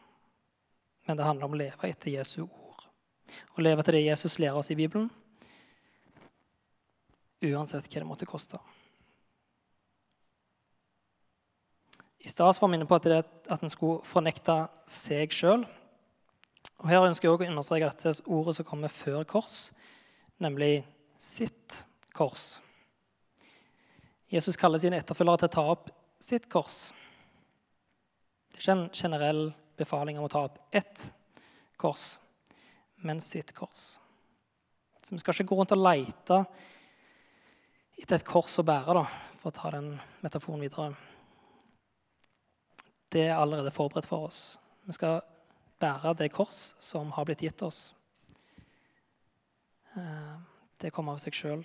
Men 1.05 1.17
det 1.17 1.25
handler 1.27 1.45
om 1.45 1.55
å 1.55 1.59
leve 1.59 1.89
etter 1.89 2.13
Jesu 2.15 2.41
ord. 2.45 2.85
Å 3.55 3.61
leve 3.61 3.81
etter 3.81 3.97
det 3.97 4.05
Jesus 4.05 4.39
lærer 4.41 4.57
oss 4.59 4.71
i 4.73 4.77
Bibelen, 4.77 5.09
uansett 7.45 7.87
hva 7.89 8.01
det 8.01 8.09
måtte 8.09 8.27
koste. 8.29 8.59
I 12.25 12.29
stad 12.29 12.57
var 12.57 12.69
vi 12.71 12.77
inne 12.79 12.87
på 12.89 12.97
at, 12.97 13.05
det, 13.05 13.21
at 13.53 13.63
en 13.63 13.69
skulle 13.69 14.01
fornekte 14.07 14.53
seg 14.89 15.33
sjøl. 15.33 15.65
Her 16.85 17.05
ønsker 17.05 17.29
jeg 17.29 17.37
å 17.37 17.49
understreke 17.51 17.89
dette 17.91 18.13
ordet 18.33 18.55
som 18.57 18.65
kommer 18.65 18.93
før 18.93 19.27
kors, 19.29 19.59
nemlig 20.41 20.79
sitt 21.21 21.83
kors. 22.17 22.57
Jesus 24.33 24.57
kaller 24.57 24.81
sine 24.81 24.97
etterfølgere 24.97 25.43
til 25.43 25.51
å 25.51 25.55
ta 25.55 25.65
opp 25.75 25.91
sitt 26.21 26.49
kors. 26.49 26.89
Det 28.49 28.57
er 28.57 28.63
ikke 28.63 28.75
en 28.75 28.87
generell 28.89 29.43
befaling 29.77 30.19
om 30.19 30.27
å 30.27 30.31
ta 30.31 30.45
opp 30.47 30.59
ett 30.75 31.07
kors, 31.81 32.17
men 33.03 33.21
sitt 33.21 33.53
kors. 33.55 33.95
Så 35.03 35.13
Vi 35.13 35.21
skal 35.21 35.35
ikke 35.35 35.51
gå 35.51 35.59
rundt 35.59 35.75
og 35.75 35.83
leite 35.83 36.45
etter 37.95 38.17
et 38.17 38.27
kors 38.27 38.59
å 38.59 38.65
bære, 38.65 38.95
da, 38.97 39.05
for 39.39 39.51
å 39.51 39.55
ta 39.55 39.71
den 39.75 39.93
metaforen 40.23 40.63
videre 40.63 40.93
det 43.15 43.29
er 43.29 43.37
allerede 43.39 43.71
forberedt 43.71 44.09
for 44.09 44.27
oss. 44.27 44.57
Vi 44.83 44.95
skal 44.97 45.21
bære 45.79 46.15
det 46.19 46.33
kors 46.35 46.75
som 46.83 47.13
har 47.15 47.27
blitt 47.27 47.43
gitt 47.45 47.63
oss. 47.63 47.93
Eh, 49.95 50.35
det 50.81 50.91
kommer 50.91 51.15
av 51.15 51.23
seg 51.23 51.37
sjøl. 51.37 51.63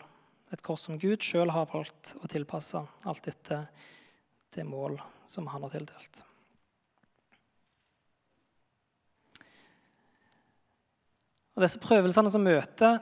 Et 0.54 0.62
kors 0.66 0.86
som 0.86 0.98
Gud 0.98 1.22
sjøl 1.26 1.50
har 1.50 1.70
valgt 1.72 2.14
å 2.22 2.30
tilpasse 2.30 2.82
alt 3.10 3.30
etter 3.30 3.66
det 4.54 4.66
mål 4.66 4.98
som 5.30 5.48
han 5.50 5.66
har 5.66 5.74
tildelt. 5.74 6.22
Og 11.60 11.66
Disse 11.66 11.76
prøvelsene 11.76 12.30
som 12.32 12.40
møter 12.40 12.94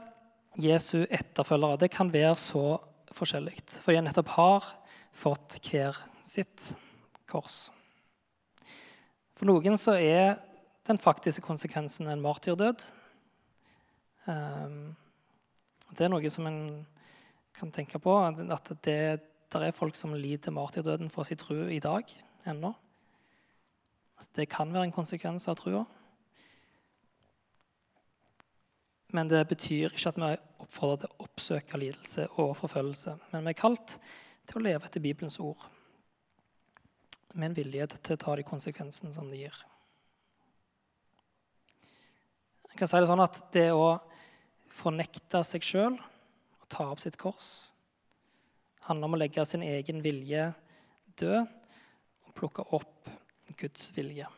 Jesu 0.58 1.04
etterfølgere, 1.14 1.78
det 1.78 1.92
kan 1.94 2.08
være 2.10 2.32
så 2.34 2.80
forskjellig. 3.14 3.52
Fordi 3.84 4.00
en 4.00 4.08
nettopp 4.08 4.32
har 4.34 4.64
fått 5.14 5.60
hver 5.62 5.94
sitt 6.26 6.64
kors. 7.30 7.68
For 9.38 9.46
noen 9.46 9.78
så 9.78 9.94
er 10.02 10.40
den 10.90 10.98
faktiske 10.98 11.44
konsekvensen 11.46 12.10
en 12.10 12.24
martyrdød. 12.24 12.82
Ehm, 14.26 14.96
det 15.94 16.08
er 16.08 16.10
noe 16.10 16.32
som 16.34 16.50
en 16.50 16.58
kan 17.54 17.70
tenke 17.70 18.02
på. 18.02 18.16
At 18.26 18.72
det 18.82 18.98
er 19.54 19.70
folk 19.78 19.94
som 19.94 20.18
lider 20.18 20.50
martyrdøden 20.50 21.14
for 21.14 21.30
sin 21.30 21.38
tro 21.38 21.60
i 21.70 21.78
dag 21.78 22.10
ennå. 22.42 22.74
Det 24.34 24.50
kan 24.50 24.74
være 24.74 24.90
en 24.90 24.98
konsekvens 24.98 25.46
av 25.46 25.60
trua. 25.62 25.86
Men 29.16 29.30
det 29.30 29.40
betyr 29.48 29.94
ikke 29.94 30.10
at 30.10 30.20
vi 30.20 30.30
oppfordrer 30.64 31.06
til 31.06 31.12
å 31.14 31.24
oppsøke 31.24 31.80
lidelse 31.80 32.26
og 32.42 32.52
forfølgelse. 32.58 33.14
Men 33.32 33.46
vi 33.46 33.54
er 33.54 33.60
kalt 33.62 33.96
til 34.48 34.60
å 34.60 34.64
leve 34.66 34.88
etter 34.88 35.04
Bibelens 35.04 35.40
ord 35.40 35.64
med 37.34 37.50
en 37.50 37.56
vilje 37.56 37.86
til 37.94 38.16
å 38.16 38.20
ta 38.20 38.36
de 38.36 38.44
konsekvensene 38.46 39.14
som 39.14 39.28
det 39.30 39.42
gir. 39.42 39.56
Jeg 42.68 42.80
kan 42.80 42.90
si 42.90 43.00
det 43.00 43.10
sånn 43.10 43.24
at 43.24 43.40
det 43.54 43.68
å 43.74 43.98
fornekte 44.72 45.40
seg 45.46 45.64
sjøl 45.64 45.96
og 45.96 46.68
ta 46.70 46.86
opp 46.92 47.00
sitt 47.02 47.18
kors 47.20 47.72
handler 48.88 49.08
om 49.08 49.16
å 49.16 49.20
legge 49.20 49.44
sin 49.48 49.64
egen 49.64 50.00
vilje 50.04 50.50
død 51.20 51.40
og 52.28 52.34
plukke 52.36 52.64
opp 52.76 53.10
Guds 53.58 53.90
vilje. 53.96 54.28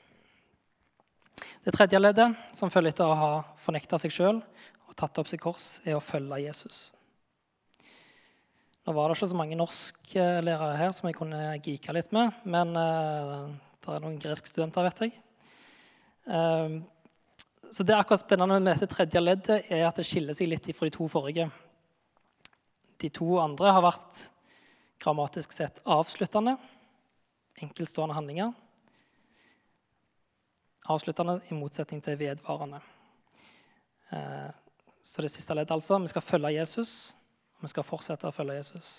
Det 1.60 1.74
tredje 1.76 1.98
leddet, 2.00 2.32
som 2.56 2.70
følger 2.72 2.94
etter 2.94 3.04
å 3.04 3.16
ha 3.20 3.32
fornekta 3.60 3.98
seg 4.00 4.14
sjøl 4.14 4.38
og 4.40 4.94
tatt 4.96 5.18
opp 5.20 5.28
sitt 5.28 5.42
kors, 5.42 5.82
er 5.84 5.98
å 5.98 6.00
følge 6.00 6.38
Jesus. 6.40 6.78
Nå 8.88 8.94
var 8.96 9.10
det 9.10 9.18
ikke 9.18 9.28
så 9.28 9.36
mange 9.36 9.58
norsklærere 9.60 10.70
her 10.80 10.94
som 10.96 11.10
jeg 11.10 11.18
kunne 11.18 11.42
geeke 11.60 11.92
litt 11.92 12.08
med, 12.16 12.32
men 12.48 12.72
uh, 12.72 13.50
det 13.76 13.92
er 13.92 14.00
noen 14.06 14.16
greskstudenter, 14.22 14.88
vet 14.88 15.04
jeg. 15.04 15.12
Uh, 16.24 16.80
så 17.68 17.84
det 17.84 17.92
er 17.92 18.00
akkurat 18.00 18.24
spennende 18.24 18.56
med 18.56 18.80
dette 18.80 18.88
tredje 18.94 19.20
leddet 19.20 19.68
er 19.68 19.84
at 19.84 20.00
det 20.00 20.08
skiller 20.08 20.34
seg 20.34 20.48
litt 20.48 20.72
fra 20.72 20.88
de 20.88 20.96
to 20.96 21.10
forrige. 21.12 21.50
De 23.04 23.12
to 23.12 23.36
andre 23.42 23.76
har 23.76 23.84
vært 23.84 24.24
grammatisk 25.00 25.52
sett 25.52 25.84
avsluttende, 25.84 26.56
enkeltstående 27.60 28.16
handlinger. 28.16 28.56
Avsluttende 30.90 31.38
i 31.50 31.56
motsetning 31.56 32.02
til 32.02 32.18
vedvarende. 32.18 32.82
Uh, 34.10 34.50
så 35.02 35.22
det 35.22 35.30
siste 35.32 35.54
leddet, 35.54 35.72
altså. 35.74 35.98
Vi 36.02 36.10
skal 36.10 36.24
følge 36.26 36.56
Jesus 36.58 37.14
vi 37.60 37.68
skal 37.68 37.84
fortsette 37.84 38.28
å 38.28 38.34
følge 38.34 38.56
Jesus. 38.56 38.90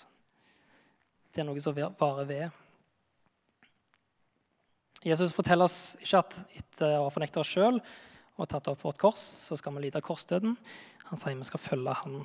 Det 1.32 1.42
er 1.42 1.48
noe 1.48 1.62
som 1.62 1.74
varer 1.74 2.28
ved. 2.28 2.58
Jesus 5.02 5.34
forteller 5.34 5.66
oss 5.66 5.96
ikke 5.98 6.20
at 6.20 6.36
etter 6.60 6.94
å 7.00 7.08
ha 7.08 7.10
fornekta 7.10 7.42
oss 7.42 7.50
sjøl 7.50 7.80
og 8.38 8.48
tatt 8.48 8.70
opp 8.70 8.84
vårt 8.86 9.00
kors, 9.02 9.18
så 9.18 9.58
skal 9.58 9.74
vi 9.74 9.88
lide 9.88 10.02
korsdøden. 10.04 10.54
Han 11.08 11.18
sier 11.18 11.34
vi 11.36 11.48
skal 11.48 11.62
følge 11.62 11.96
Han. 12.04 12.22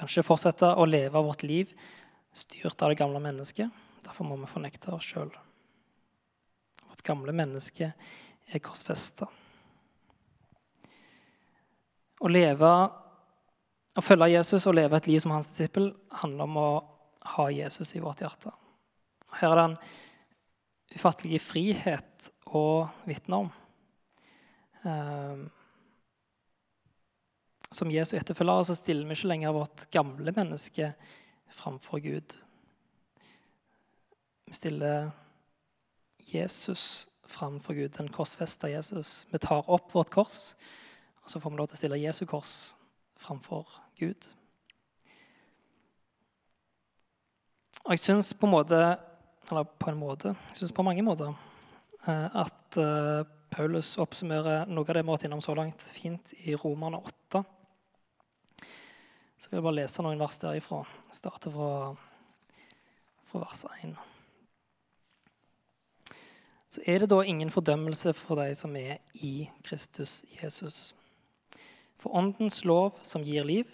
Kanskje 0.00 0.24
fortsette 0.24 0.72
å 0.80 0.88
leve 0.88 1.20
vårt 1.20 1.44
liv 1.44 1.74
styrt 2.32 2.80
av 2.80 2.94
det 2.94 3.00
gamle 3.02 3.20
mennesket. 3.20 3.68
Derfor 4.06 4.24
må 4.24 4.40
vi 4.40 4.48
fornekte 4.48 4.94
oss 4.96 5.04
sjøl. 5.04 5.28
Vårt 7.00 7.06
gamle 7.06 7.32
menneske 7.32 7.86
er 8.52 8.60
korsfesta. 8.60 9.24
Å 12.20 12.28
leve, 12.28 12.72
å 13.96 14.02
følge 14.04 14.26
Jesus 14.34 14.66
og 14.68 14.74
leve 14.76 14.98
et 14.98 15.08
liv 15.08 15.22
som 15.24 15.32
hans 15.32 15.48
disippel 15.48 15.86
handler 16.20 16.44
om 16.44 16.58
å 16.60 16.66
ha 17.38 17.46
Jesus 17.56 17.94
i 17.96 18.02
vårt 18.04 18.20
hjerte. 18.20 18.52
Her 19.38 19.54
er 19.54 19.56
det 19.56 19.64
en 19.70 19.78
ufattelig 20.98 21.40
frihet 21.40 22.28
å 22.52 22.84
vitne 23.08 23.40
om. 23.46 23.48
Ehm, 24.84 25.46
som 27.70 27.94
Jesu 27.96 28.12
etterfølgere 28.20 28.68
så 28.68 28.76
stiller 28.76 29.08
vi 29.08 29.16
ikke 29.16 29.32
lenger 29.32 29.56
vårt 29.56 29.88
gamle 29.96 30.36
menneske 30.36 30.92
framfor 31.48 32.04
Gud. 32.04 32.36
Vi 34.44 34.60
stiller 34.60 35.14
Jesus 36.34 37.08
framfor 37.30 37.74
Gud, 37.74 37.94
den 37.96 38.10
korsfesta 38.12 38.70
Jesus. 38.70 39.26
Vi 39.30 39.38
tar 39.38 39.70
opp 39.70 39.94
vårt 39.94 40.10
kors, 40.10 40.54
og 41.22 41.30
så 41.30 41.40
får 41.40 41.50
vi 41.50 41.60
lov 41.60 41.70
til 41.70 41.78
å 41.78 41.80
stille 41.82 42.00
Jesu 42.02 42.24
kors 42.26 42.54
framfor 43.20 43.68
Gud. 44.00 44.30
Og 47.84 47.94
jeg 47.94 48.02
syns 48.02 48.34
på 48.36 48.48
en 48.48 48.54
måte 48.54 48.80
eller 49.50 49.66
på 49.66 49.90
en 49.90 49.98
måte, 49.98 50.34
jeg 50.50 50.60
syns 50.60 50.74
på 50.76 50.84
mange 50.86 51.02
måter, 51.02 51.32
eh, 52.06 52.36
at 52.38 52.76
eh, 52.78 53.22
Paulus 53.50 53.96
oppsummerer 53.98 54.68
noe 54.70 54.86
av 54.86 54.94
det 54.94 55.02
vi 55.02 55.08
har 55.08 55.16
vært 55.16 55.26
innom 55.26 55.42
så 55.42 55.56
langt, 55.58 55.82
fint 55.82 56.34
i 56.44 56.54
Romerne 56.54 57.00
8. 57.02 57.42
Så 59.40 59.48
jeg 59.48 59.56
vil 59.56 59.66
bare 59.66 59.80
lese 59.80 60.04
noen 60.04 60.20
vers 60.20 60.38
derifra. 60.38 60.84
Starte 61.10 61.50
fra, 61.50 61.72
fra 63.30 63.42
vers 63.42 63.64
1. 63.80 63.96
Så 66.70 66.82
er 66.86 67.02
det 67.02 67.10
da 67.10 67.18
ingen 67.26 67.50
fordømmelse 67.50 68.12
for 68.14 68.38
de 68.38 68.54
som 68.54 68.76
er 68.78 69.00
i 69.14 69.48
Kristus 69.66 70.22
Jesus. 70.38 70.94
For 71.98 72.14
Åndens 72.14 72.62
lov, 72.64 72.94
som 73.02 73.24
gir 73.26 73.42
liv, 73.44 73.66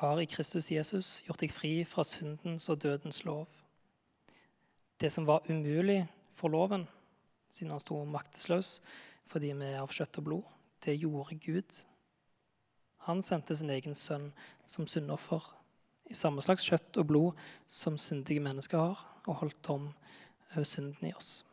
har 0.00 0.18
i 0.18 0.26
Kristus 0.26 0.70
Jesus 0.72 1.20
gjort 1.26 1.44
deg 1.44 1.52
fri 1.54 1.72
fra 1.86 2.02
syndens 2.04 2.66
og 2.68 2.80
dødens 2.82 3.22
lov. 3.24 3.46
Det 5.00 5.12
som 5.12 5.26
var 5.26 5.46
umulig 5.48 6.02
for 6.34 6.50
loven, 6.50 6.88
siden 7.50 7.70
han 7.70 7.82
sto 7.82 8.02
maktesløs 8.04 8.80
fordi 9.30 9.52
vi 9.54 9.68
er 9.70 9.78
av 9.78 9.92
kjøtt 9.94 10.18
og 10.18 10.24
blod, 10.26 10.46
det 10.82 10.96
gjorde 10.98 11.36
Gud. 11.38 11.76
Han 13.06 13.22
sendte 13.22 13.54
sin 13.54 13.70
egen 13.70 13.94
sønn 13.94 14.32
som 14.66 14.88
syndoffer 14.90 15.44
i 16.10 16.18
samme 16.18 16.42
slags 16.42 16.66
kjøtt 16.66 16.98
og 16.98 17.06
blod 17.12 17.44
som 17.70 17.94
syndige 17.94 18.42
mennesker 18.42 18.82
har, 18.82 19.06
og 19.30 19.38
holdt 19.44 19.70
om 19.70 19.86
over 20.50 20.66
synden 20.66 21.12
i 21.12 21.14
oss. 21.14 21.44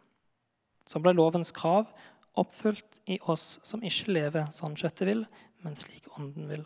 Så 0.88 1.01
ble 1.03 1.13
lovens 1.15 1.51
krav 1.56 1.89
oppfylt 2.38 3.01
i 3.10 3.20
oss 3.27 3.60
som 3.67 3.84
ikke 3.84 4.13
lever 4.13 4.50
sånn 4.56 4.77
kjøttet 4.77 5.08
vil, 5.10 5.24
men 5.65 5.77
slik 5.79 6.08
ånden 6.15 6.48
vil. 6.51 6.65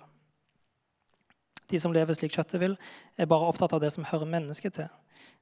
De 1.71 1.79
som 1.79 1.93
lever 1.95 2.17
slik 2.17 2.35
kjøttet 2.35 2.59
vil, 2.59 2.75
er 3.15 3.29
bare 3.31 3.47
opptatt 3.47 3.73
av 3.73 3.81
det 3.83 3.93
som 3.95 4.05
hører 4.07 4.27
mennesket 4.27 4.75
til. 4.75 4.91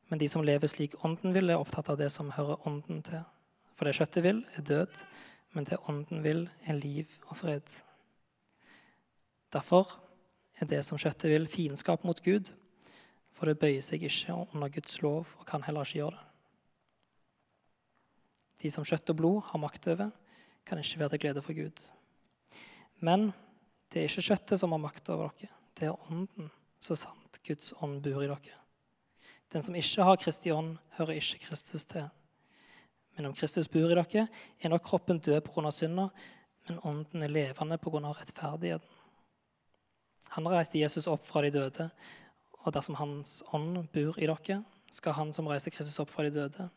Men 0.10 0.22
de 0.22 0.30
som 0.30 0.46
lever 0.46 0.70
slik 0.70 0.96
ånden 1.06 1.34
vil, 1.34 1.50
er 1.50 1.62
opptatt 1.62 1.90
av 1.90 1.98
det 1.98 2.12
som 2.14 2.30
hører 2.36 2.62
ånden 2.70 3.02
til. 3.06 3.26
For 3.78 3.90
det 3.90 3.96
kjøttet 3.98 4.26
vil, 4.26 4.44
er 4.58 4.66
død, 4.66 5.02
men 5.58 5.66
det 5.66 5.82
ånden 5.90 6.22
vil, 6.26 6.46
er 6.70 6.78
liv 6.78 7.18
og 7.28 7.40
fred. 7.42 7.66
Derfor 9.54 9.98
er 10.62 10.70
det 10.70 10.84
som 10.86 11.02
kjøttet 11.02 11.32
vil, 11.34 11.50
fiendskap 11.50 12.06
mot 12.06 12.22
Gud, 12.22 12.54
for 13.34 13.50
det 13.50 13.58
bøyer 13.62 13.82
seg 13.86 14.04
ikke 14.06 14.36
under 14.54 14.70
Guds 14.74 15.02
lov 15.02 15.34
og 15.40 15.46
kan 15.50 15.66
heller 15.66 15.88
ikke 15.88 16.04
gjøre 16.04 16.18
det. 16.18 16.29
De 18.60 18.72
som 18.72 18.86
kjøtt 18.86 19.12
og 19.14 19.20
blod 19.20 19.42
har 19.52 19.62
makt 19.62 19.88
over, 19.94 20.12
kan 20.68 20.82
ikke 20.82 21.00
være 21.00 21.16
til 21.16 21.24
glede 21.24 21.44
for 21.44 21.56
Gud. 21.58 21.84
Men 23.00 23.30
det 23.90 24.02
er 24.02 24.10
ikke 24.10 24.28
kjøttet 24.30 24.60
som 24.62 24.76
har 24.76 24.82
makt 24.84 25.10
over 25.14 25.32
dere, 25.40 25.56
det 25.80 25.88
er 25.88 26.10
ånden, 26.12 26.50
så 26.80 26.98
sant 27.00 27.40
Guds 27.48 27.72
ånd 27.80 28.02
bor 28.04 28.24
i 28.24 28.28
dere. 28.30 28.58
Den 29.50 29.64
som 29.66 29.76
ikke 29.76 30.06
har 30.06 30.20
Kristi 30.22 30.52
ånd, 30.54 30.76
hører 30.98 31.18
ikke 31.18 31.40
Kristus 31.48 31.88
til. 31.90 32.10
Men 33.18 33.32
om 33.32 33.34
Kristus 33.34 33.68
bor 33.72 33.90
i 33.90 33.98
dere, 33.98 34.28
er 34.62 34.70
nok 34.70 34.84
kroppen 34.86 35.20
død 35.20 35.42
pga. 35.48 35.72
synda, 35.72 36.10
men 36.68 36.80
ånden 36.84 37.24
er 37.24 37.34
levende 37.34 37.78
pga. 37.78 38.12
rettferdigheten. 38.12 38.96
Han 40.36 40.48
reiste 40.48 40.80
Jesus 40.80 41.08
opp 41.08 41.24
fra 41.26 41.42
de 41.42 41.50
døde, 41.52 41.90
og 42.62 42.74
dersom 42.74 42.96
Hans 42.96 43.42
ånd 43.54 43.88
bor 43.94 44.20
i 44.20 44.28
dere, 44.28 44.64
skal 44.92 45.14
Han 45.14 45.34
som 45.34 45.48
reiser 45.48 45.72
Kristus 45.72 46.00
opp 46.00 46.10
fra 46.10 46.24
de 46.24 46.30
døde, 46.30 46.70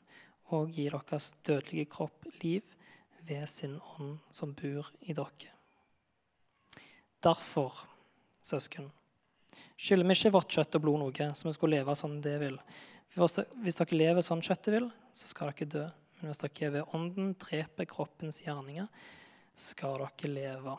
og 0.52 0.70
gi 0.72 0.88
deres 0.92 1.32
dødelige 1.46 1.90
kropp 1.92 2.26
liv 2.42 2.66
ved 3.26 3.46
sin 3.50 3.78
ånd 3.96 4.18
som 4.34 4.52
bor 4.58 4.90
i 5.06 5.14
dere. 5.16 5.52
Derfor, 7.22 7.84
søsken, 8.42 8.88
skylder 9.78 10.08
vi 10.08 10.16
ikke 10.16 10.34
vårt 10.34 10.50
kjøtt 10.50 10.78
og 10.78 10.82
blod 10.82 11.02
noe, 11.02 11.28
så 11.34 11.46
vi 11.46 11.54
skulle 11.54 11.78
leve 11.78 11.94
sånn 11.98 12.20
det 12.24 12.38
vil. 12.42 12.58
Hvis 13.14 13.78
dere 13.78 13.98
lever 13.98 14.24
sånn 14.26 14.42
kjøttet 14.42 14.74
vil, 14.74 14.88
så 15.14 15.30
skal 15.30 15.52
dere 15.52 15.70
dø. 15.70 15.84
Men 16.18 16.30
hvis 16.30 16.42
dere 16.42 16.72
ved 16.76 16.96
ånden 16.96 17.34
dreper 17.38 17.86
kroppens 17.90 18.42
gjerninger, 18.44 18.88
skal 19.54 20.02
dere 20.02 20.32
leve. 20.32 20.76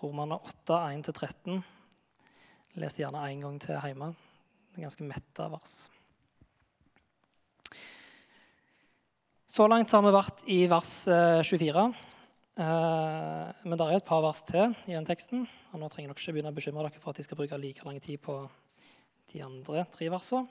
Romerne 0.00 0.38
8, 0.38 0.80
1-13. 0.94 1.62
Les 2.78 2.98
gjerne 2.98 3.22
en 3.26 3.46
gang 3.46 3.56
til 3.62 3.78
hjemme. 3.78 4.12
Det 4.70 4.78
er 4.78 4.86
ganske 4.86 5.06
metta 5.06 5.48
vers. 5.50 5.76
Så 9.48 9.64
langt 9.70 9.92
har 9.92 10.04
vi 10.04 10.12
vært 10.12 10.44
i 10.52 10.60
vers 10.68 10.92
24. 11.48 11.86
Eh, 11.88 12.08
Eh, 12.58 13.50
men 13.62 13.78
det 13.78 13.86
er 13.86 14.00
et 14.00 14.06
par 14.06 14.22
vers 14.24 14.40
til 14.46 14.72
i 14.88 14.94
den 14.96 15.06
teksten. 15.06 15.46
og 15.72 15.78
Nå 15.78 15.88
trenger 15.92 16.10
dere 16.10 16.18
ikke 16.18 16.34
begynne 16.34 16.50
å 16.50 16.56
bekymre 16.56 16.86
dere 16.88 17.02
for 17.02 17.12
at 17.12 17.20
de 17.20 17.26
skal 17.26 17.38
bruke 17.38 17.58
like 17.60 17.84
lang 17.86 18.00
tid 18.02 18.18
på 18.22 18.34
de 19.32 19.42
andre 19.44 19.84
tre 19.94 20.08
versene. 20.10 20.48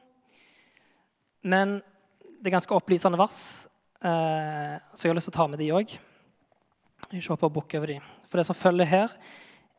Men 1.43 1.81
det 2.39 2.47
er 2.47 2.55
ganske 2.55 2.75
opplysende 2.75 3.19
vers, 3.19 3.67
eh, 3.99 4.77
så 4.93 5.03
jeg 5.03 5.11
har 5.11 5.19
lyst 5.19 5.27
til 5.27 5.35
å 5.35 5.39
ta 5.41 5.47
med 5.47 5.59
de 5.59 5.71
òg. 5.75 5.97
Ikke 7.11 7.35
å 7.35 7.51
bukke 7.51 7.77
over 7.77 7.87
de. 7.87 7.99
For 8.27 8.37
det 8.37 8.45
som 8.45 8.55
følger 8.55 8.85
her, 8.85 9.11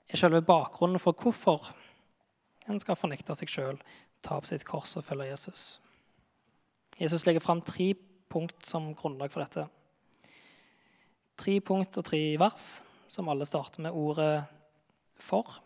er 0.08 0.16
selve 0.16 0.44
bakgrunnen 0.44 1.00
for 1.00 1.12
hvorfor 1.12 1.72
en 2.68 2.80
skal 2.80 2.96
fornekte 2.96 3.34
seg 3.36 3.48
sjøl, 3.48 3.80
ta 4.22 4.36
opp 4.36 4.46
sitt 4.46 4.64
kors 4.64 4.96
og 4.96 5.04
følge 5.04 5.30
Jesus. 5.30 5.80
Jesus 6.98 7.24
legger 7.24 7.40
fram 7.40 7.62
tre 7.62 7.94
punkt 8.28 8.66
som 8.66 8.92
grunnlag 8.94 9.32
for 9.32 9.44
dette 9.44 9.68
tre 11.38 11.58
punkt 11.64 11.98
og 12.00 12.06
tre 12.06 12.20
vers, 12.40 12.66
som 13.08 13.30
alle 13.30 13.46
starter 13.46 13.82
med 13.82 13.94
ordet 13.94 14.44
'for'. 15.16 15.60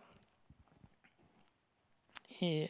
I 2.42 2.68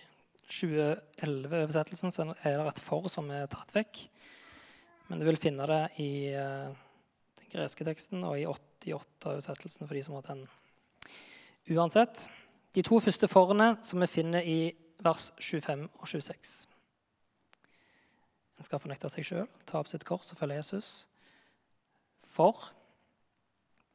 2011-oversettelsen 0.49 2.35
er 2.45 2.59
det 2.59 2.67
et 2.67 2.81
'for' 2.81 3.09
som 3.09 3.31
er 3.31 3.47
tatt 3.47 3.75
vekk. 3.75 4.09
Men 5.09 5.19
du 5.19 5.25
vil 5.25 5.37
finne 5.37 5.67
det 5.67 5.91
i 5.99 6.29
eh, 6.29 6.75
den 7.39 7.51
greske 7.51 7.85
teksten 7.85 8.25
og 8.25 8.39
i 8.39 8.47
88-oversettelsen 8.47 9.87
for 9.87 9.95
de 9.95 10.03
som 10.03 10.15
har 10.15 10.23
den. 10.23 10.49
Uansett, 11.71 12.29
de 12.75 12.83
to 12.83 13.01
første 13.01 13.29
forene 13.29 13.77
som 13.83 14.01
vi 14.01 14.07
finner 14.07 14.43
i 14.43 14.75
vers 15.03 15.33
25 15.39 15.89
og 15.99 16.09
26. 16.09 16.72
En 18.63 18.67
skal 18.69 18.79
fornekte 18.79 19.09
seg 19.11 19.27
sjøl, 19.27 19.47
ta 19.67 19.81
opp 19.81 19.89
sitt 19.91 20.05
kors 20.07 20.29
og 20.31 20.39
følge 20.39 20.61
Jesus. 20.61 20.89
For 22.23 22.69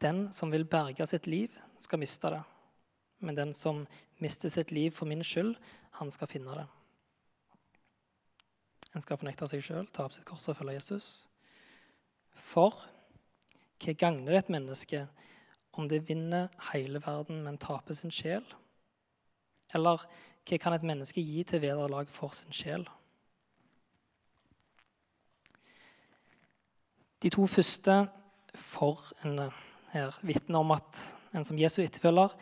den 0.04 0.26
som 0.36 0.52
vil 0.52 0.68
berge 0.68 1.08
sitt 1.08 1.30
liv, 1.32 1.54
skal 1.80 2.02
miste 2.02 2.34
det. 2.34 2.42
Men 3.24 3.38
den 3.38 3.54
som 3.56 3.86
mister 4.20 4.52
sitt 4.52 4.74
liv 4.76 4.92
for 4.92 5.08
min 5.08 5.24
skyld, 5.24 5.56
han 6.02 6.12
skal 6.12 6.28
finne 6.28 6.58
det. 6.60 6.66
En 8.92 9.06
skal 9.06 9.22
fornekte 9.22 9.48
seg 9.48 9.64
sjøl, 9.64 9.88
ta 9.88 10.04
opp 10.04 10.18
sitt 10.18 10.28
kors 10.28 10.50
og 10.52 10.60
følge 10.60 10.76
Jesus. 10.76 11.08
For 12.36 12.76
hva 13.80 13.96
gagner 13.96 14.36
det 14.36 14.44
et 14.44 14.54
menneske 14.58 15.06
om 15.80 15.88
det 15.88 16.04
vinner 16.12 16.52
hele 16.74 17.00
verden, 17.08 17.40
men 17.48 17.56
taper 17.56 17.96
sin 17.96 18.12
sjel? 18.12 18.44
Eller 19.72 20.04
hva 20.44 20.60
kan 20.60 20.76
et 20.76 20.92
menneske 20.92 21.24
gi 21.24 21.48
til 21.48 21.64
vederlag 21.64 22.12
for 22.12 22.36
sin 22.36 22.52
sjel? 22.52 22.84
De 27.24 27.32
to 27.34 27.48
første 27.50 27.94
for 28.58 29.02
en 29.26 29.48
her 29.94 30.18
vitner 30.22 30.62
om 30.62 30.74
at 30.76 31.00
en 31.36 31.46
som 31.46 31.58
Jesu 31.60 31.80
etterfølger 31.82 32.34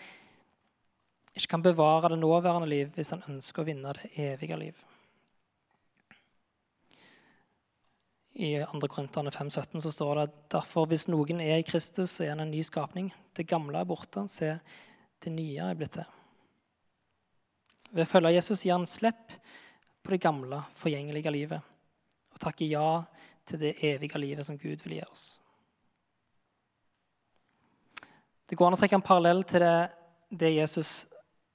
ikke 1.35 1.51
kan 1.51 1.63
bevare 1.63 2.11
det 2.11 2.19
nåværende 2.19 2.67
liv 2.69 2.91
hvis 2.95 3.13
han 3.15 3.23
ønsker 3.29 3.63
å 3.63 3.67
vinne 3.67 3.93
det 3.95 4.11
evige 4.23 4.57
liv. 4.59 4.83
I 8.35 8.49
2. 8.67 8.81
Korinterne 8.91 9.31
5,17 9.31 9.79
så 9.79 9.91
står 9.95 10.19
det 10.19 10.25
derfor 10.51 10.89
hvis 10.91 11.07
noen 11.07 11.39
er 11.39 11.61
i 11.61 11.67
Kristus, 11.67 12.17
så 12.17 12.25
er 12.25 12.33
han 12.33 12.43
en 12.43 12.51
ny 12.51 12.63
skapning. 12.67 13.07
Det 13.35 13.47
gamle 13.47 13.79
er 13.79 13.87
borte. 13.87 14.25
Se, 14.31 14.49
det 15.23 15.31
nye 15.31 15.69
er 15.69 15.77
blitt 15.79 15.95
til. 15.95 16.09
Ved 17.95 18.03
å 18.03 18.11
følge 18.11 18.33
Jesus 18.35 18.65
gir 18.65 18.75
han 18.75 18.89
slipp 18.89 19.37
på 20.03 20.11
det 20.11 20.19
gamle, 20.23 20.59
forgjengelige 20.75 21.31
livet 21.31 21.71
og 22.35 22.41
takker 22.43 22.67
ja 22.67 22.89
til 23.45 23.61
det 23.61 23.75
evige 23.85 24.19
livet 24.19 24.45
som 24.45 24.57
Gud 24.57 24.83
vil 24.83 24.97
gi 24.97 25.03
oss. 25.05 25.25
Det 28.45 28.57
går 28.57 28.69
an 28.69 28.77
å 28.77 28.79
trekke 28.79 28.97
en 28.99 29.05
parallell 29.05 29.43
til 29.47 29.63
det, 29.63 29.77
det 30.29 30.51
Jesus 30.53 31.07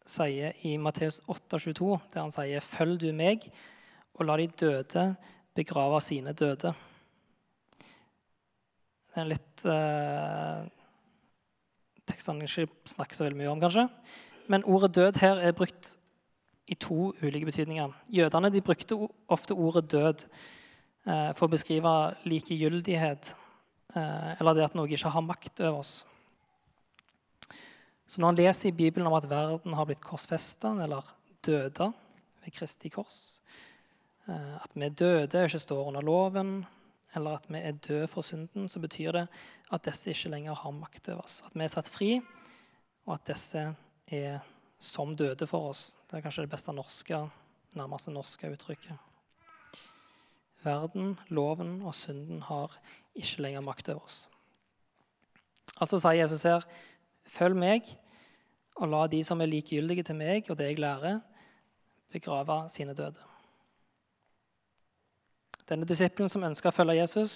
sier 0.07 0.57
i 0.67 0.75
Matteus 0.81 1.21
8,22, 1.31 1.99
der 2.13 2.21
han 2.21 2.35
sier 2.35 2.61
'Følg 2.61 3.01
du 3.01 3.13
meg, 3.13 3.47
og 4.15 4.27
la 4.27 4.37
de 4.37 4.47
døde 4.47 5.17
begrave 5.55 6.01
sine 6.01 6.33
døde'. 6.33 6.75
Det 9.11 9.17
er 9.17 9.23
en 9.23 9.31
litt 9.31 9.65
eh, 9.67 10.67
tekst 12.07 12.31
han 12.31 12.43
ikke 12.43 12.67
snakker 12.87 13.15
så 13.15 13.25
veldig 13.25 13.39
mye 13.39 13.51
om, 13.51 13.61
kanskje. 13.61 13.89
Men 14.49 14.65
ordet 14.65 14.97
'død' 14.97 15.21
her 15.21 15.37
er 15.39 15.53
brukt 15.53 15.97
i 16.67 16.75
to 16.75 17.15
ulike 17.23 17.47
betydninger. 17.47 17.93
Jødene 18.11 18.51
de 18.51 18.61
brukte 18.61 19.09
ofte 19.29 19.55
ordet 19.55 19.93
'død' 19.93 20.27
for 21.05 21.49
å 21.49 21.53
beskrive 21.55 21.93
likegyldighet, 22.29 23.35
eh, 23.95 24.33
eller 24.41 24.57
det 24.57 24.67
at 24.69 24.77
noe 24.79 24.91
ikke 24.91 25.13
har 25.13 25.25
makt 25.25 25.63
over 25.65 25.81
oss. 25.81 25.95
Så 28.11 28.19
når 28.19 28.33
han 28.33 28.41
leser 28.41 28.69
i 28.71 28.77
Bibelen 28.77 29.07
om 29.07 29.15
at 29.15 29.29
verden 29.31 29.77
har 29.79 29.87
blitt 29.87 30.03
korsfesta 30.03 30.73
eller 30.83 31.07
døde 31.47 31.93
ved 32.43 32.55
Kristi 32.57 32.91
kors, 32.91 33.41
eh, 34.27 34.57
at 34.59 34.75
vi 34.75 34.87
er 34.89 34.97
døde 34.99 35.41
og 35.41 35.51
ikke 35.51 35.63
står 35.63 35.89
under 35.93 36.05
loven, 36.05 36.55
eller 37.15 37.39
at 37.39 37.47
vi 37.51 37.59
er 37.59 37.79
døde 37.79 38.09
for 38.11 38.27
synden, 38.27 38.69
så 38.69 38.83
betyr 38.83 39.15
det 39.15 39.27
at 39.73 39.87
disse 39.87 40.13
ikke 40.13 40.31
lenger 40.35 40.59
har 40.59 40.75
makt 40.75 41.13
over 41.13 41.25
oss. 41.25 41.41
At 41.47 41.55
vi 41.55 41.65
er 41.65 41.73
satt 41.73 41.91
fri, 41.91 42.11
og 43.07 43.15
at 43.17 43.31
disse 43.33 43.65
er 44.11 44.41
som 44.81 45.15
døde 45.17 45.47
for 45.47 45.71
oss. 45.71 45.97
Det 46.09 46.19
er 46.19 46.25
kanskje 46.25 46.47
det 46.47 46.53
beste 46.53 46.75
norske, 46.75 47.23
nærmeste 47.77 48.15
norske 48.15 48.51
uttrykket. 48.51 49.10
Verden, 50.65 51.15
loven 51.29 51.79
og 51.83 51.95
synden 51.97 52.43
har 52.45 52.75
ikke 53.17 53.47
lenger 53.47 53.65
makt 53.65 53.89
over 53.93 54.05
oss. 54.05 54.19
Altså 55.81 55.97
sier 56.01 56.21
Jesus 56.21 56.45
her, 56.45 56.67
følg 57.25 57.57
meg, 57.57 57.89
og 58.81 58.91
la 58.93 59.07
de 59.13 59.23
som 59.25 59.41
er 59.41 59.49
likegyldige 59.49 60.05
til 60.09 60.19
meg 60.19 60.49
og 60.51 60.59
det 60.59 60.71
jeg 60.71 60.81
lærer, 60.83 61.21
begrave 62.13 62.63
sine 62.73 62.95
døde. 62.97 63.21
Denne 65.71 65.87
disippelen 65.87 66.29
som 66.29 66.45
ønska 66.45 66.73
å 66.73 66.75
følge 66.75 66.99
Jesus, 66.99 67.35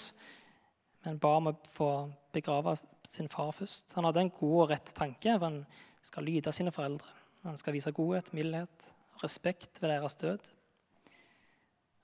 men 1.05 1.19
ba 1.21 1.35
om 1.39 1.51
å 1.51 1.57
få 1.69 1.89
begrave 2.35 2.73
sin 3.07 3.29
far 3.31 3.53
først. 3.55 3.93
Han 3.95 4.07
hadde 4.09 4.25
en 4.25 4.33
god 4.33 4.55
og 4.63 4.71
rett 4.73 4.91
tanke, 4.97 5.37
for 5.37 5.47
han 5.47 5.61
skal 6.03 6.27
lyde 6.27 6.51
sine 6.53 6.73
foreldre. 6.75 7.07
Han 7.45 7.57
skal 7.61 7.75
vise 7.77 7.93
godhet, 7.95 8.33
mildhet 8.33 8.89
og 9.15 9.23
respekt 9.23 9.79
ved 9.81 9.93
deres 9.93 10.17
død. 10.19 10.49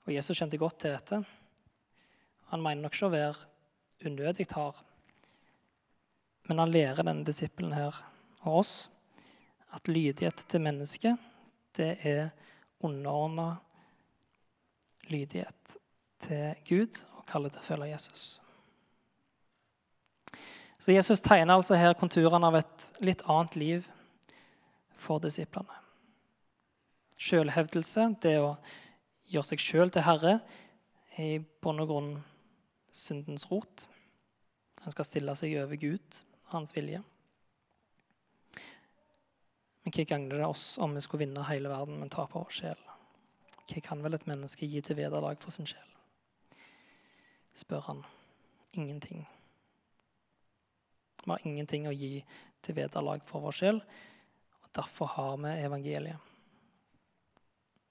Og 0.06 0.14
Jesus 0.14 0.38
kjente 0.38 0.58
godt 0.58 0.80
til 0.82 0.94
dette. 0.94 1.20
Han 2.52 2.62
mener 2.62 2.82
nok 2.84 2.96
ikke 2.96 3.08
å 3.08 3.14
være 3.14 4.08
unødig 4.08 4.48
hard, 4.50 4.80
men 6.50 6.58
han 6.58 6.72
lærer 6.74 7.06
denne 7.06 7.22
disippelen 7.24 7.74
her 7.76 7.94
og 8.42 8.58
oss 8.64 8.72
at 9.72 9.88
lydighet 9.88 10.42
til 10.50 10.64
mennesket, 10.64 11.30
det 11.78 11.94
er 12.02 12.32
underordna 12.82 13.54
lydighet 15.08 15.76
til 16.22 16.58
Gud 16.68 17.04
og 17.16 17.26
kaller 17.30 17.52
til 17.52 17.62
å 17.62 17.68
følge 17.70 17.92
Jesus. 17.92 18.24
Så 20.82 20.92
Jesus 20.92 21.22
tegner 21.22 21.54
altså 21.54 21.78
her 21.78 21.94
konturene 21.94 22.50
av 22.50 22.58
et 22.58 22.86
litt 23.06 23.22
annet 23.30 23.56
liv 23.56 23.86
for 24.98 25.22
disiplene. 25.22 25.78
Selvhevdelse, 27.22 28.08
det 28.22 28.34
å 28.42 28.56
gjøre 29.32 29.48
seg 29.48 29.62
sjøl 29.62 29.92
til 29.92 30.04
herre, 30.06 30.36
er 31.16 31.36
i 31.36 31.40
bunn 31.64 31.80
og 31.82 31.90
grunn 31.90 32.12
syndens 32.92 33.48
rot. 33.50 33.86
Han 34.84 34.94
skal 34.94 35.08
stille 35.08 35.34
seg 35.38 35.56
over 35.62 35.78
Gud 35.80 36.18
og 36.46 36.54
hans 36.56 36.74
vilje. 36.76 37.02
Men 39.82 39.94
hva 39.96 40.06
gagner 40.06 40.38
det 40.38 40.46
oss 40.46 40.76
om 40.82 40.94
vi 40.94 41.02
skulle 41.02 41.24
vinne 41.24 41.44
hele 41.48 41.70
verden, 41.72 41.98
men 41.98 42.12
tape 42.12 42.38
vår 42.38 42.52
sjel? 42.54 42.82
Hva 43.62 43.82
kan 43.82 44.02
vel 44.04 44.18
et 44.18 44.28
menneske 44.28 44.68
gi 44.68 44.82
til 44.84 44.98
vederlag 44.98 45.40
for 45.42 45.54
sin 45.54 45.68
sjel? 45.68 45.88
spør 47.52 47.82
han. 47.84 47.98
Ingenting. 48.72 49.26
Vi 51.24 51.30
har 51.30 51.42
ingenting 51.44 51.84
å 51.86 51.92
gi 51.92 52.22
til 52.64 52.78
vederlag 52.78 53.20
for 53.28 53.44
vår 53.44 53.56
sjel, 53.58 53.80
og 54.62 54.70
derfor 54.78 55.10
har 55.18 55.36
vi 55.42 55.52
evangeliet. 55.66 56.31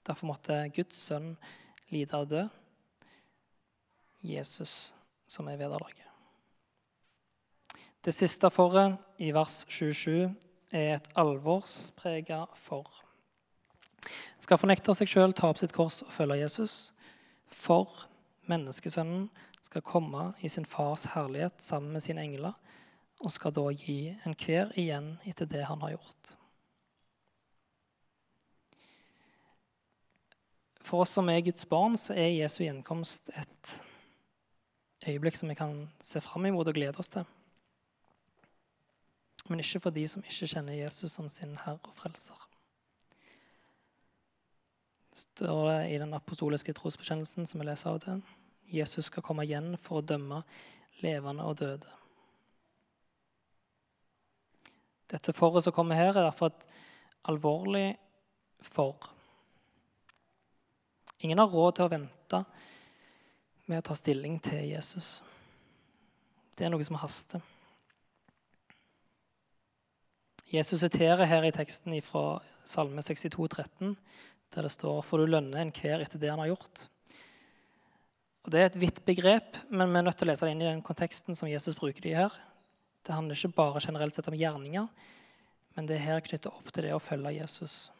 Derfor 0.06 0.32
måtte 0.32 0.64
Guds 0.74 0.98
sønn 1.08 1.34
lide 1.92 2.18
og 2.18 2.30
dø. 2.30 2.42
Jesus 4.22 4.94
som 5.26 5.48
er 5.48 5.58
vederlaget. 5.58 6.06
Det 8.02 8.14
siste 8.14 8.50
forret 8.50 8.98
i 9.22 9.30
vers 9.34 9.62
27 9.68 10.34
er 10.74 10.96
et 10.96 11.08
alvorsprega 11.18 12.44
for. 12.58 12.88
Skal 14.42 14.58
fornekte 14.58 14.94
seg 14.98 15.10
sjøl, 15.10 15.34
ta 15.34 15.52
opp 15.52 15.60
sitt 15.60 15.74
kors 15.74 16.00
og 16.02 16.10
følge 16.10 16.40
Jesus. 16.40 16.74
For 17.46 17.86
menneskesønnen 18.50 19.28
skal 19.62 19.86
komme 19.86 20.32
i 20.42 20.50
sin 20.50 20.66
fars 20.66 21.06
herlighet 21.14 21.62
sammen 21.62 21.94
med 21.94 22.02
sine 22.02 22.24
engler 22.26 22.58
og 23.22 23.30
skal 23.30 23.54
da 23.54 23.68
gi 23.70 24.16
enhver 24.26 24.72
igjen 24.78 25.14
etter 25.28 25.46
det 25.46 25.62
han 25.68 25.82
har 25.84 25.94
gjort. 25.94 26.34
For 30.82 31.04
oss 31.04 31.14
som 31.14 31.28
er 31.30 31.44
Guds 31.46 31.66
barn, 31.70 31.96
så 31.96 32.14
er 32.18 32.34
Jesu 32.34 32.64
gjenkomst 32.64 33.30
et 33.38 33.76
øyeblikk 35.06 35.38
som 35.38 35.50
vi 35.50 35.58
kan 35.58 35.86
se 36.02 36.20
fram 36.22 36.46
imot 36.46 36.68
og 36.68 36.74
glede 36.74 36.98
oss 36.98 37.12
til. 37.12 37.26
Men 39.48 39.62
ikke 39.62 39.80
for 39.86 39.94
de 39.94 40.06
som 40.08 40.22
ikke 40.26 40.50
kjenner 40.54 40.78
Jesus 40.78 41.14
som 41.14 41.30
sin 41.30 41.56
herre 41.64 41.80
og 41.82 41.94
frelser. 41.94 42.48
Står 45.12 45.66
det 45.68 45.80
i 45.92 45.98
den 46.00 46.14
apostoliske 46.16 46.72
trosbekjennelsen 46.72 47.46
som 47.46 47.60
vi 47.60 47.66
leser 47.68 47.90
av 47.90 47.98
og 47.98 48.04
til. 48.06 48.22
Jesus 48.72 49.10
skal 49.10 49.24
komme 49.26 49.44
igjen 49.44 49.74
for 49.76 50.00
å 50.00 50.06
dømme 50.06 50.40
levende 51.02 51.44
og 51.44 51.58
døde. 51.60 51.90
Dette 55.12 55.34
forret 55.36 55.66
som 55.66 55.74
kommer 55.76 55.98
her, 55.98 56.14
er 56.14 56.30
derfor 56.30 56.48
et 56.48 56.64
alvorlig 57.28 57.90
for. 58.64 58.96
Ingen 61.22 61.38
har 61.38 61.50
råd 61.50 61.76
til 61.76 61.86
å 61.86 61.92
vente 61.92 62.42
med 63.70 63.78
å 63.78 63.84
ta 63.86 63.94
stilling 63.94 64.40
til 64.42 64.64
Jesus. 64.72 65.20
Det 66.58 66.66
er 66.66 66.72
noe 66.74 66.82
som 66.82 66.98
haster. 66.98 67.42
Jesus 70.52 70.82
siterer 70.82 71.24
her 71.30 71.46
i 71.46 71.52
teksten 71.54 71.94
fra 72.04 72.40
Salme 72.68 73.00
62, 73.00 73.46
13, 73.48 73.94
der 74.52 74.66
det 74.66 74.72
står 74.74 74.98
For 75.06 75.22
du 75.22 75.30
lønner 75.30 75.62
enhver 75.62 76.02
etter 76.02 76.20
det 76.20 76.28
han 76.32 76.42
har 76.42 76.50
gjort. 76.50 76.88
Og 78.42 78.50
Det 78.50 78.58
er 78.58 78.66
et 78.66 78.80
vidt 78.82 78.98
begrep, 79.06 79.62
men 79.70 79.92
vi 79.92 80.00
er 80.00 80.06
nødt 80.08 80.18
til 80.18 80.26
å 80.26 80.32
lese 80.32 80.48
det 80.48 80.56
inn 80.56 80.64
i 80.64 80.68
den 80.68 80.82
konteksten 80.82 81.38
som 81.38 81.48
Jesus 81.48 81.78
bruker 81.78 82.02
det 82.02 82.16
her. 82.18 82.34
Det 83.06 83.14
handler 83.14 83.38
ikke 83.38 83.54
bare 83.62 83.82
generelt 83.82 84.18
sett 84.18 84.28
om 84.28 84.36
gjerninger, 84.36 84.90
men 85.76 85.86
det 85.86 85.96
er 85.96 86.08
her 86.08 86.26
knyttet 86.26 86.50
opp 86.50 86.68
til 86.74 86.88
det 86.88 86.96
å 86.96 87.02
følge 87.02 87.36
Jesus. 87.38 87.92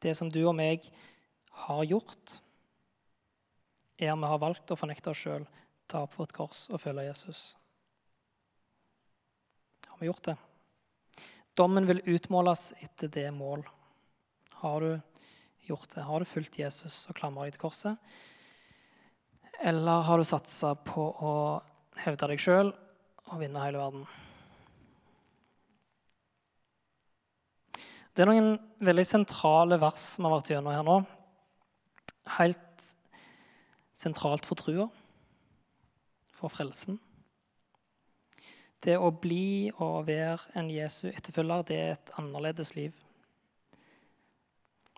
Det 0.00 0.16
som 0.16 0.32
du 0.32 0.40
og 0.46 0.56
meg 0.56 0.88
har 1.56 1.84
gjort, 1.84 2.40
er 3.96 4.12
om 4.12 4.20
vi 4.20 4.30
har 4.32 4.42
valgt 4.42 4.72
å 4.72 4.76
fornekte 4.76 5.12
oss 5.12 5.22
sjøl, 5.24 5.46
ta 5.88 6.02
opp 6.04 6.18
vårt 6.18 6.34
kors 6.36 6.66
og 6.68 6.82
følge 6.82 7.06
Jesus. 7.06 7.44
Har 9.88 10.02
vi 10.02 10.10
gjort 10.10 10.26
det? 10.28 10.36
Dommen 11.56 11.86
vil 11.88 12.02
utmåles 12.04 12.74
etter 12.84 13.08
det 13.08 13.30
mål. 13.32 13.62
Har 14.60 14.84
du 14.84 14.90
gjort 15.70 15.94
det? 15.94 16.04
Har 16.04 16.20
du 16.20 16.28
fulgt 16.28 16.58
Jesus 16.60 17.06
og 17.08 17.16
klamra 17.16 17.46
deg 17.46 17.56
til 17.56 17.64
korset? 17.64 17.96
Eller 19.64 20.04
har 20.04 20.20
du 20.20 20.28
satsa 20.28 20.74
på 20.84 21.06
å 21.24 21.34
hevde 22.02 22.28
deg 22.28 22.42
sjøl 22.42 22.74
og 23.30 23.40
vinne 23.40 23.62
hele 23.64 23.80
verden? 23.80 24.04
Det 28.12 28.24
er 28.24 28.30
noen 28.30 28.54
veldig 28.84 29.04
sentrale 29.04 29.80
vers 29.80 30.04
vi 30.16 30.24
har 30.24 30.36
vært 30.36 30.50
gjennom 30.52 30.76
her 30.76 30.84
nå. 30.84 31.00
Helt 32.34 32.94
sentralt 33.96 34.46
for 34.46 34.58
trua, 34.58 34.88
for 36.34 36.52
frelsen. 36.52 36.98
Det 38.84 38.98
å 39.00 39.08
bli 39.10 39.70
og 39.82 40.06
være 40.06 40.58
en 40.60 40.68
Jesu 40.70 41.08
etterfølger, 41.08 41.64
det 41.66 41.78
er 41.80 41.94
et 41.94 42.12
annerledes 42.20 42.74
liv. 42.76 42.92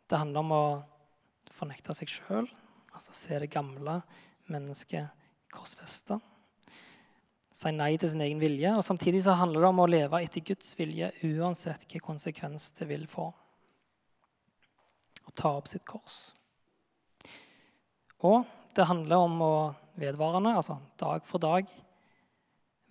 Det 0.09 0.19
handler 0.19 0.43
om 0.43 0.57
å 0.57 0.65
fornekte 1.53 1.95
seg 1.97 2.11
sjøl, 2.11 2.49
altså 2.93 3.15
se 3.17 3.39
det 3.39 3.53
gamle 3.53 4.01
mennesket 4.49 5.13
korsfesta. 5.53 6.19
Si 7.59 7.71
nei 7.75 7.95
til 7.99 8.13
sin 8.13 8.23
egen 8.23 8.41
vilje. 8.43 8.71
Og 8.77 8.85
samtidig 8.87 9.25
så 9.25 9.35
handler 9.39 9.65
det 9.65 9.71
om 9.73 9.83
å 9.83 9.91
leve 9.91 10.21
etter 10.23 10.45
Guds 10.47 10.77
vilje 10.79 11.11
uansett 11.27 11.87
hvilken 11.87 12.05
konsekvens 12.05 12.71
det 12.79 12.87
vil 12.91 13.07
få. 13.11 13.29
Å 15.27 15.35
ta 15.35 15.57
opp 15.59 15.71
sitt 15.71 15.87
kors. 15.89 16.38
Og 18.27 18.47
det 18.75 18.87
handler 18.89 19.25
om 19.25 19.43
å 19.43 19.55
vedvarende, 19.99 20.55
altså 20.57 20.79
dag 20.99 21.27
for 21.27 21.43
dag, 21.43 21.69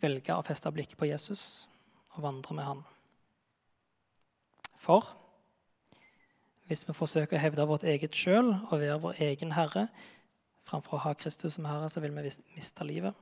velge 0.03 0.35
å 0.35 0.45
feste 0.45 0.71
blikket 0.71 0.99
på 0.99 1.09
Jesus 1.09 1.67
og 2.15 2.23
vandre 2.25 2.55
med 2.55 2.67
han. 2.67 2.83
For 4.77 5.13
hvis 6.67 6.83
vi 6.87 6.95
forsøker 6.95 7.37
å 7.37 7.41
hevde 7.41 7.67
vårt 7.67 7.85
eget 7.87 8.15
sjøl 8.15 8.51
og 8.57 8.79
være 8.79 8.99
vår 9.03 9.21
egen 9.29 9.53
herre 9.55 9.87
framfor 10.67 10.97
å 10.97 11.03
ha 11.05 11.13
Kristus 11.15 11.55
som 11.55 11.67
herre, 11.69 11.87
så 11.89 12.03
vil 12.03 12.11
vi 12.15 12.27
miste 12.55 12.87
livet. 12.87 13.15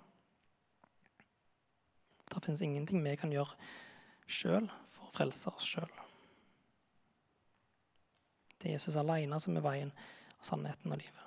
Det 2.26 2.42
fins 2.44 2.64
ingenting 2.66 3.04
vi 3.06 3.14
kan 3.20 3.32
gjøre 3.32 3.54
sjøl 4.26 4.66
for 4.90 5.08
å 5.08 5.14
frelse 5.14 5.54
oss 5.54 5.68
sjøl. 5.76 5.92
Det 8.58 8.72
er 8.72 8.80
Jesus 8.80 8.98
alene 8.98 9.38
som 9.40 9.56
er 9.58 9.64
veien 9.66 9.94
og 9.94 10.50
sannheten 10.50 10.92
og 10.92 11.00
livet. 11.00 11.25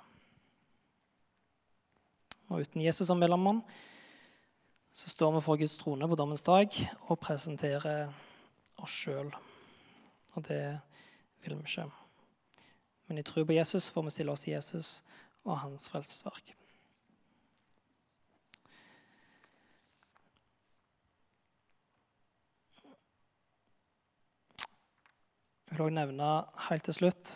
Og 2.49 2.65
uten 2.65 2.81
Jesus 2.81 3.07
som 3.07 3.19
mellommann 3.21 3.61
så 4.93 5.09
står 5.09 5.35
vi 5.35 5.41
for 5.45 5.59
Guds 5.61 5.77
trone 5.77 6.07
på 6.09 6.17
dommens 6.17 6.43
dag 6.43 6.73
og 7.07 7.19
presenterer 7.21 8.09
oss 8.81 8.95
sjøl. 9.05 9.29
Og 10.35 10.45
det 10.47 10.63
vil 11.43 11.55
vi 11.59 11.67
ikke. 11.67 11.85
Men 13.07 13.21
i 13.21 13.25
tro 13.25 13.45
på 13.45 13.55
Jesus 13.55 13.91
får 13.93 14.07
vi 14.07 14.15
stille 14.15 14.33
oss 14.33 14.47
i 14.47 14.55
Jesus 14.55 14.89
og 15.45 15.61
hans 15.61 15.87
frelsesverk. 15.93 16.55
Jeg 25.69 25.77
vil 25.77 25.85
også 25.85 25.95
nevne 25.99 26.27
helt 26.65 26.83
til 26.87 26.95
slutt 26.97 27.35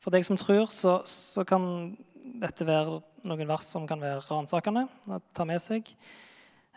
For 0.00 0.10
deg 0.14 0.24
som 0.24 0.38
tror, 0.40 0.70
så, 0.72 1.02
så 1.04 1.44
kan 1.44 1.64
dette 2.40 2.64
være 2.66 3.02
noen 3.28 3.48
vers 3.48 3.68
som 3.68 3.86
kan 3.88 4.02
være 4.02 4.22
ransakende 4.26 4.86
å 5.10 5.20
ta 5.34 5.46
med 5.48 5.62
seg. 5.62 5.88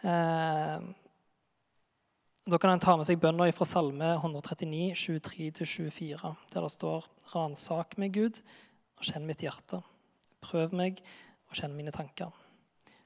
Eh, 0.05 0.77
da 2.45 2.59
kan 2.61 2.75
en 2.75 2.81
ta 2.83 2.93
med 2.97 3.07
seg 3.07 3.21
bønner 3.21 3.49
fra 3.57 3.65
Salme 3.65 4.11
139, 4.19 4.93
23-24, 4.93 6.33
der 6.53 6.67
det 6.67 6.73
står 6.75 7.07
Ransak 7.31 7.97
meg, 8.01 8.13
Gud, 8.13 8.41
og 8.99 9.07
kjenn 9.07 9.25
mitt 9.25 9.41
hjerte. 9.41 9.81
Prøv 10.45 10.75
meg 10.77 11.01
og 11.49 11.57
kjenn 11.57 11.73
mine 11.73 11.93
tanker. 11.95 12.29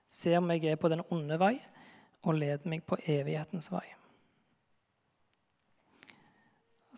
Se 0.10 0.34
om 0.36 0.52
jeg 0.52 0.74
er 0.74 0.82
på 0.82 0.92
den 0.92 1.06
onde 1.14 1.40
vei, 1.40 1.56
og 2.28 2.36
led 2.36 2.68
meg 2.68 2.84
på 2.84 3.00
evighetens 3.08 3.72
vei. 3.72 3.86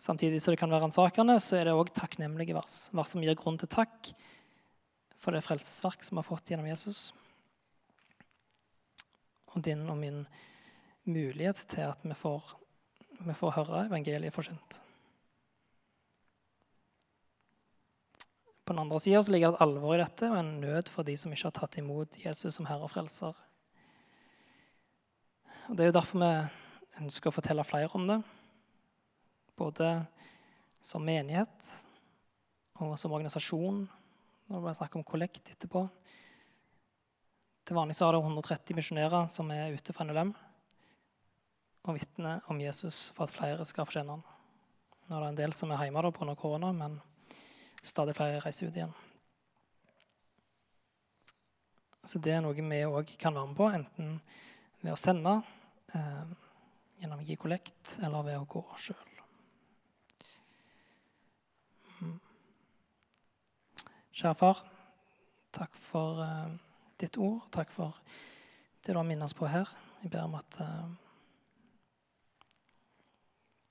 Samtidig 0.02 0.40
som 0.42 0.50
det 0.50 0.58
kan 0.58 0.72
være 0.72 0.88
ransakende, 0.88 1.36
så 1.38 1.60
er 1.60 1.68
det 1.68 1.76
òg 1.78 1.92
takknemlige 1.94 2.56
vers. 2.56 2.88
Vers 2.90 3.12
som 3.14 3.22
gir 3.22 3.38
grunn 3.38 3.60
til 3.60 3.70
takk 3.70 4.10
for 5.22 5.34
det 5.34 5.44
frelsesverk 5.46 6.02
som 6.02 6.16
vi 6.16 6.22
har 6.22 6.26
fått 6.26 6.50
gjennom 6.50 6.66
Jesus. 6.66 7.12
Og 9.52 9.62
din 9.62 9.84
og 9.86 9.98
min 10.00 10.24
mulighet 11.06 11.60
til 11.70 11.86
at 11.86 12.02
vi 12.02 12.16
får, 12.16 12.54
vi 13.22 13.36
får 13.36 13.54
høre 13.60 13.84
evangeliet 13.86 14.34
forsynt. 14.34 14.80
På 18.62 18.74
den 18.74 18.82
andre 18.84 19.00
sida 19.02 19.22
ligger 19.28 19.52
det 19.52 19.58
et 19.58 19.64
alvor 19.66 19.96
i 19.96 20.02
dette 20.02 20.28
og 20.30 20.38
en 20.38 20.52
nød 20.62 20.90
for 20.90 21.06
de 21.06 21.16
som 21.18 21.32
ikke 21.34 21.50
har 21.50 21.56
tatt 21.56 21.78
imot 21.80 22.18
Jesus 22.22 22.56
som 22.56 22.66
Herre 22.70 22.86
og 22.86 22.92
Frelser. 22.94 23.34
Og 25.68 25.76
Det 25.76 25.84
er 25.84 25.90
jo 25.90 25.98
derfor 25.98 26.22
vi 26.22 27.02
ønsker 27.02 27.30
å 27.30 27.34
fortelle 27.34 27.66
flere 27.66 27.90
om 27.98 28.06
det. 28.08 28.20
Både 29.58 29.90
som 30.82 31.04
menighet 31.04 31.66
og 32.82 32.94
som 32.98 33.12
organisasjon. 33.14 33.84
Når 34.52 34.60
det 34.60 34.68
er 34.68 34.76
snakk 34.76 34.96
om 34.98 35.04
kollekt 35.08 35.48
etterpå. 35.48 35.80
Til 37.64 37.76
vanlig 37.78 37.94
så 37.96 38.04
har 38.04 38.18
det 38.18 38.20
130 38.20 38.76
misjonærer 38.76 39.30
som 39.32 39.48
er 39.54 39.72
ute 39.72 39.94
fra 39.96 40.04
NLM 40.04 40.34
og 41.88 41.96
vitner 41.96 42.42
om 42.52 42.60
Jesus 42.60 43.06
for 43.16 43.24
at 43.24 43.32
flere 43.32 43.64
skal 43.64 43.88
få 43.88 43.96
kjenne 43.96 44.18
han. 44.18 44.26
Nå 45.08 45.16
er 45.16 45.24
det 45.24 45.30
en 45.30 45.38
del 45.40 45.54
som 45.56 45.72
er 45.72 45.80
hjemme 45.86 46.12
pga. 46.12 46.34
korona, 46.36 46.68
men 46.72 47.00
stadig 47.82 48.14
flere 48.18 48.42
reiser 48.44 48.68
ut 48.68 48.76
igjen. 48.76 48.92
Så 52.04 52.20
det 52.20 52.36
er 52.36 52.44
noe 52.44 52.52
vi 52.52 52.84
òg 52.84 53.16
kan 53.16 53.34
være 53.34 53.46
med 53.46 53.56
på, 53.56 53.70
enten 53.72 54.20
ved 54.82 54.92
å 54.92 55.00
sende, 55.00 55.42
eh, 55.94 56.24
gjennom 57.00 57.24
å 57.24 57.26
gi 57.26 57.36
kollekt, 57.36 57.98
eller 58.02 58.22
ved 58.22 58.36
å 58.36 58.46
gå 58.46 58.66
sjøl. 58.76 59.11
Kjære 64.12 64.36
far, 64.36 64.58
takk 65.56 65.76
for 65.80 66.20
uh, 66.20 66.52
ditt 67.00 67.16
ord. 67.16 67.46
Takk 67.54 67.70
for 67.72 67.96
det 68.84 68.92
du 68.92 68.98
har 68.98 69.06
minnet 69.08 69.24
oss 69.24 69.36
på 69.38 69.48
her. 69.48 69.70
Jeg 70.02 70.12
ber 70.12 70.26
om 70.26 70.36
at 70.36 70.58
uh, 70.60 70.90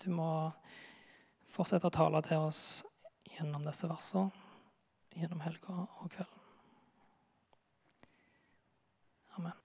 du 0.01 0.10
må 0.17 0.32
fortsette 1.51 1.91
å 1.91 1.93
tale 1.93 2.23
til 2.25 2.41
oss 2.49 2.63
gjennom 3.36 3.62
disse 3.67 3.89
versene, 3.91 4.34
gjennom 5.13 5.45
helga 5.45 5.84
og 5.86 6.10
kvelden. 6.10 6.47
Amen. 9.38 9.61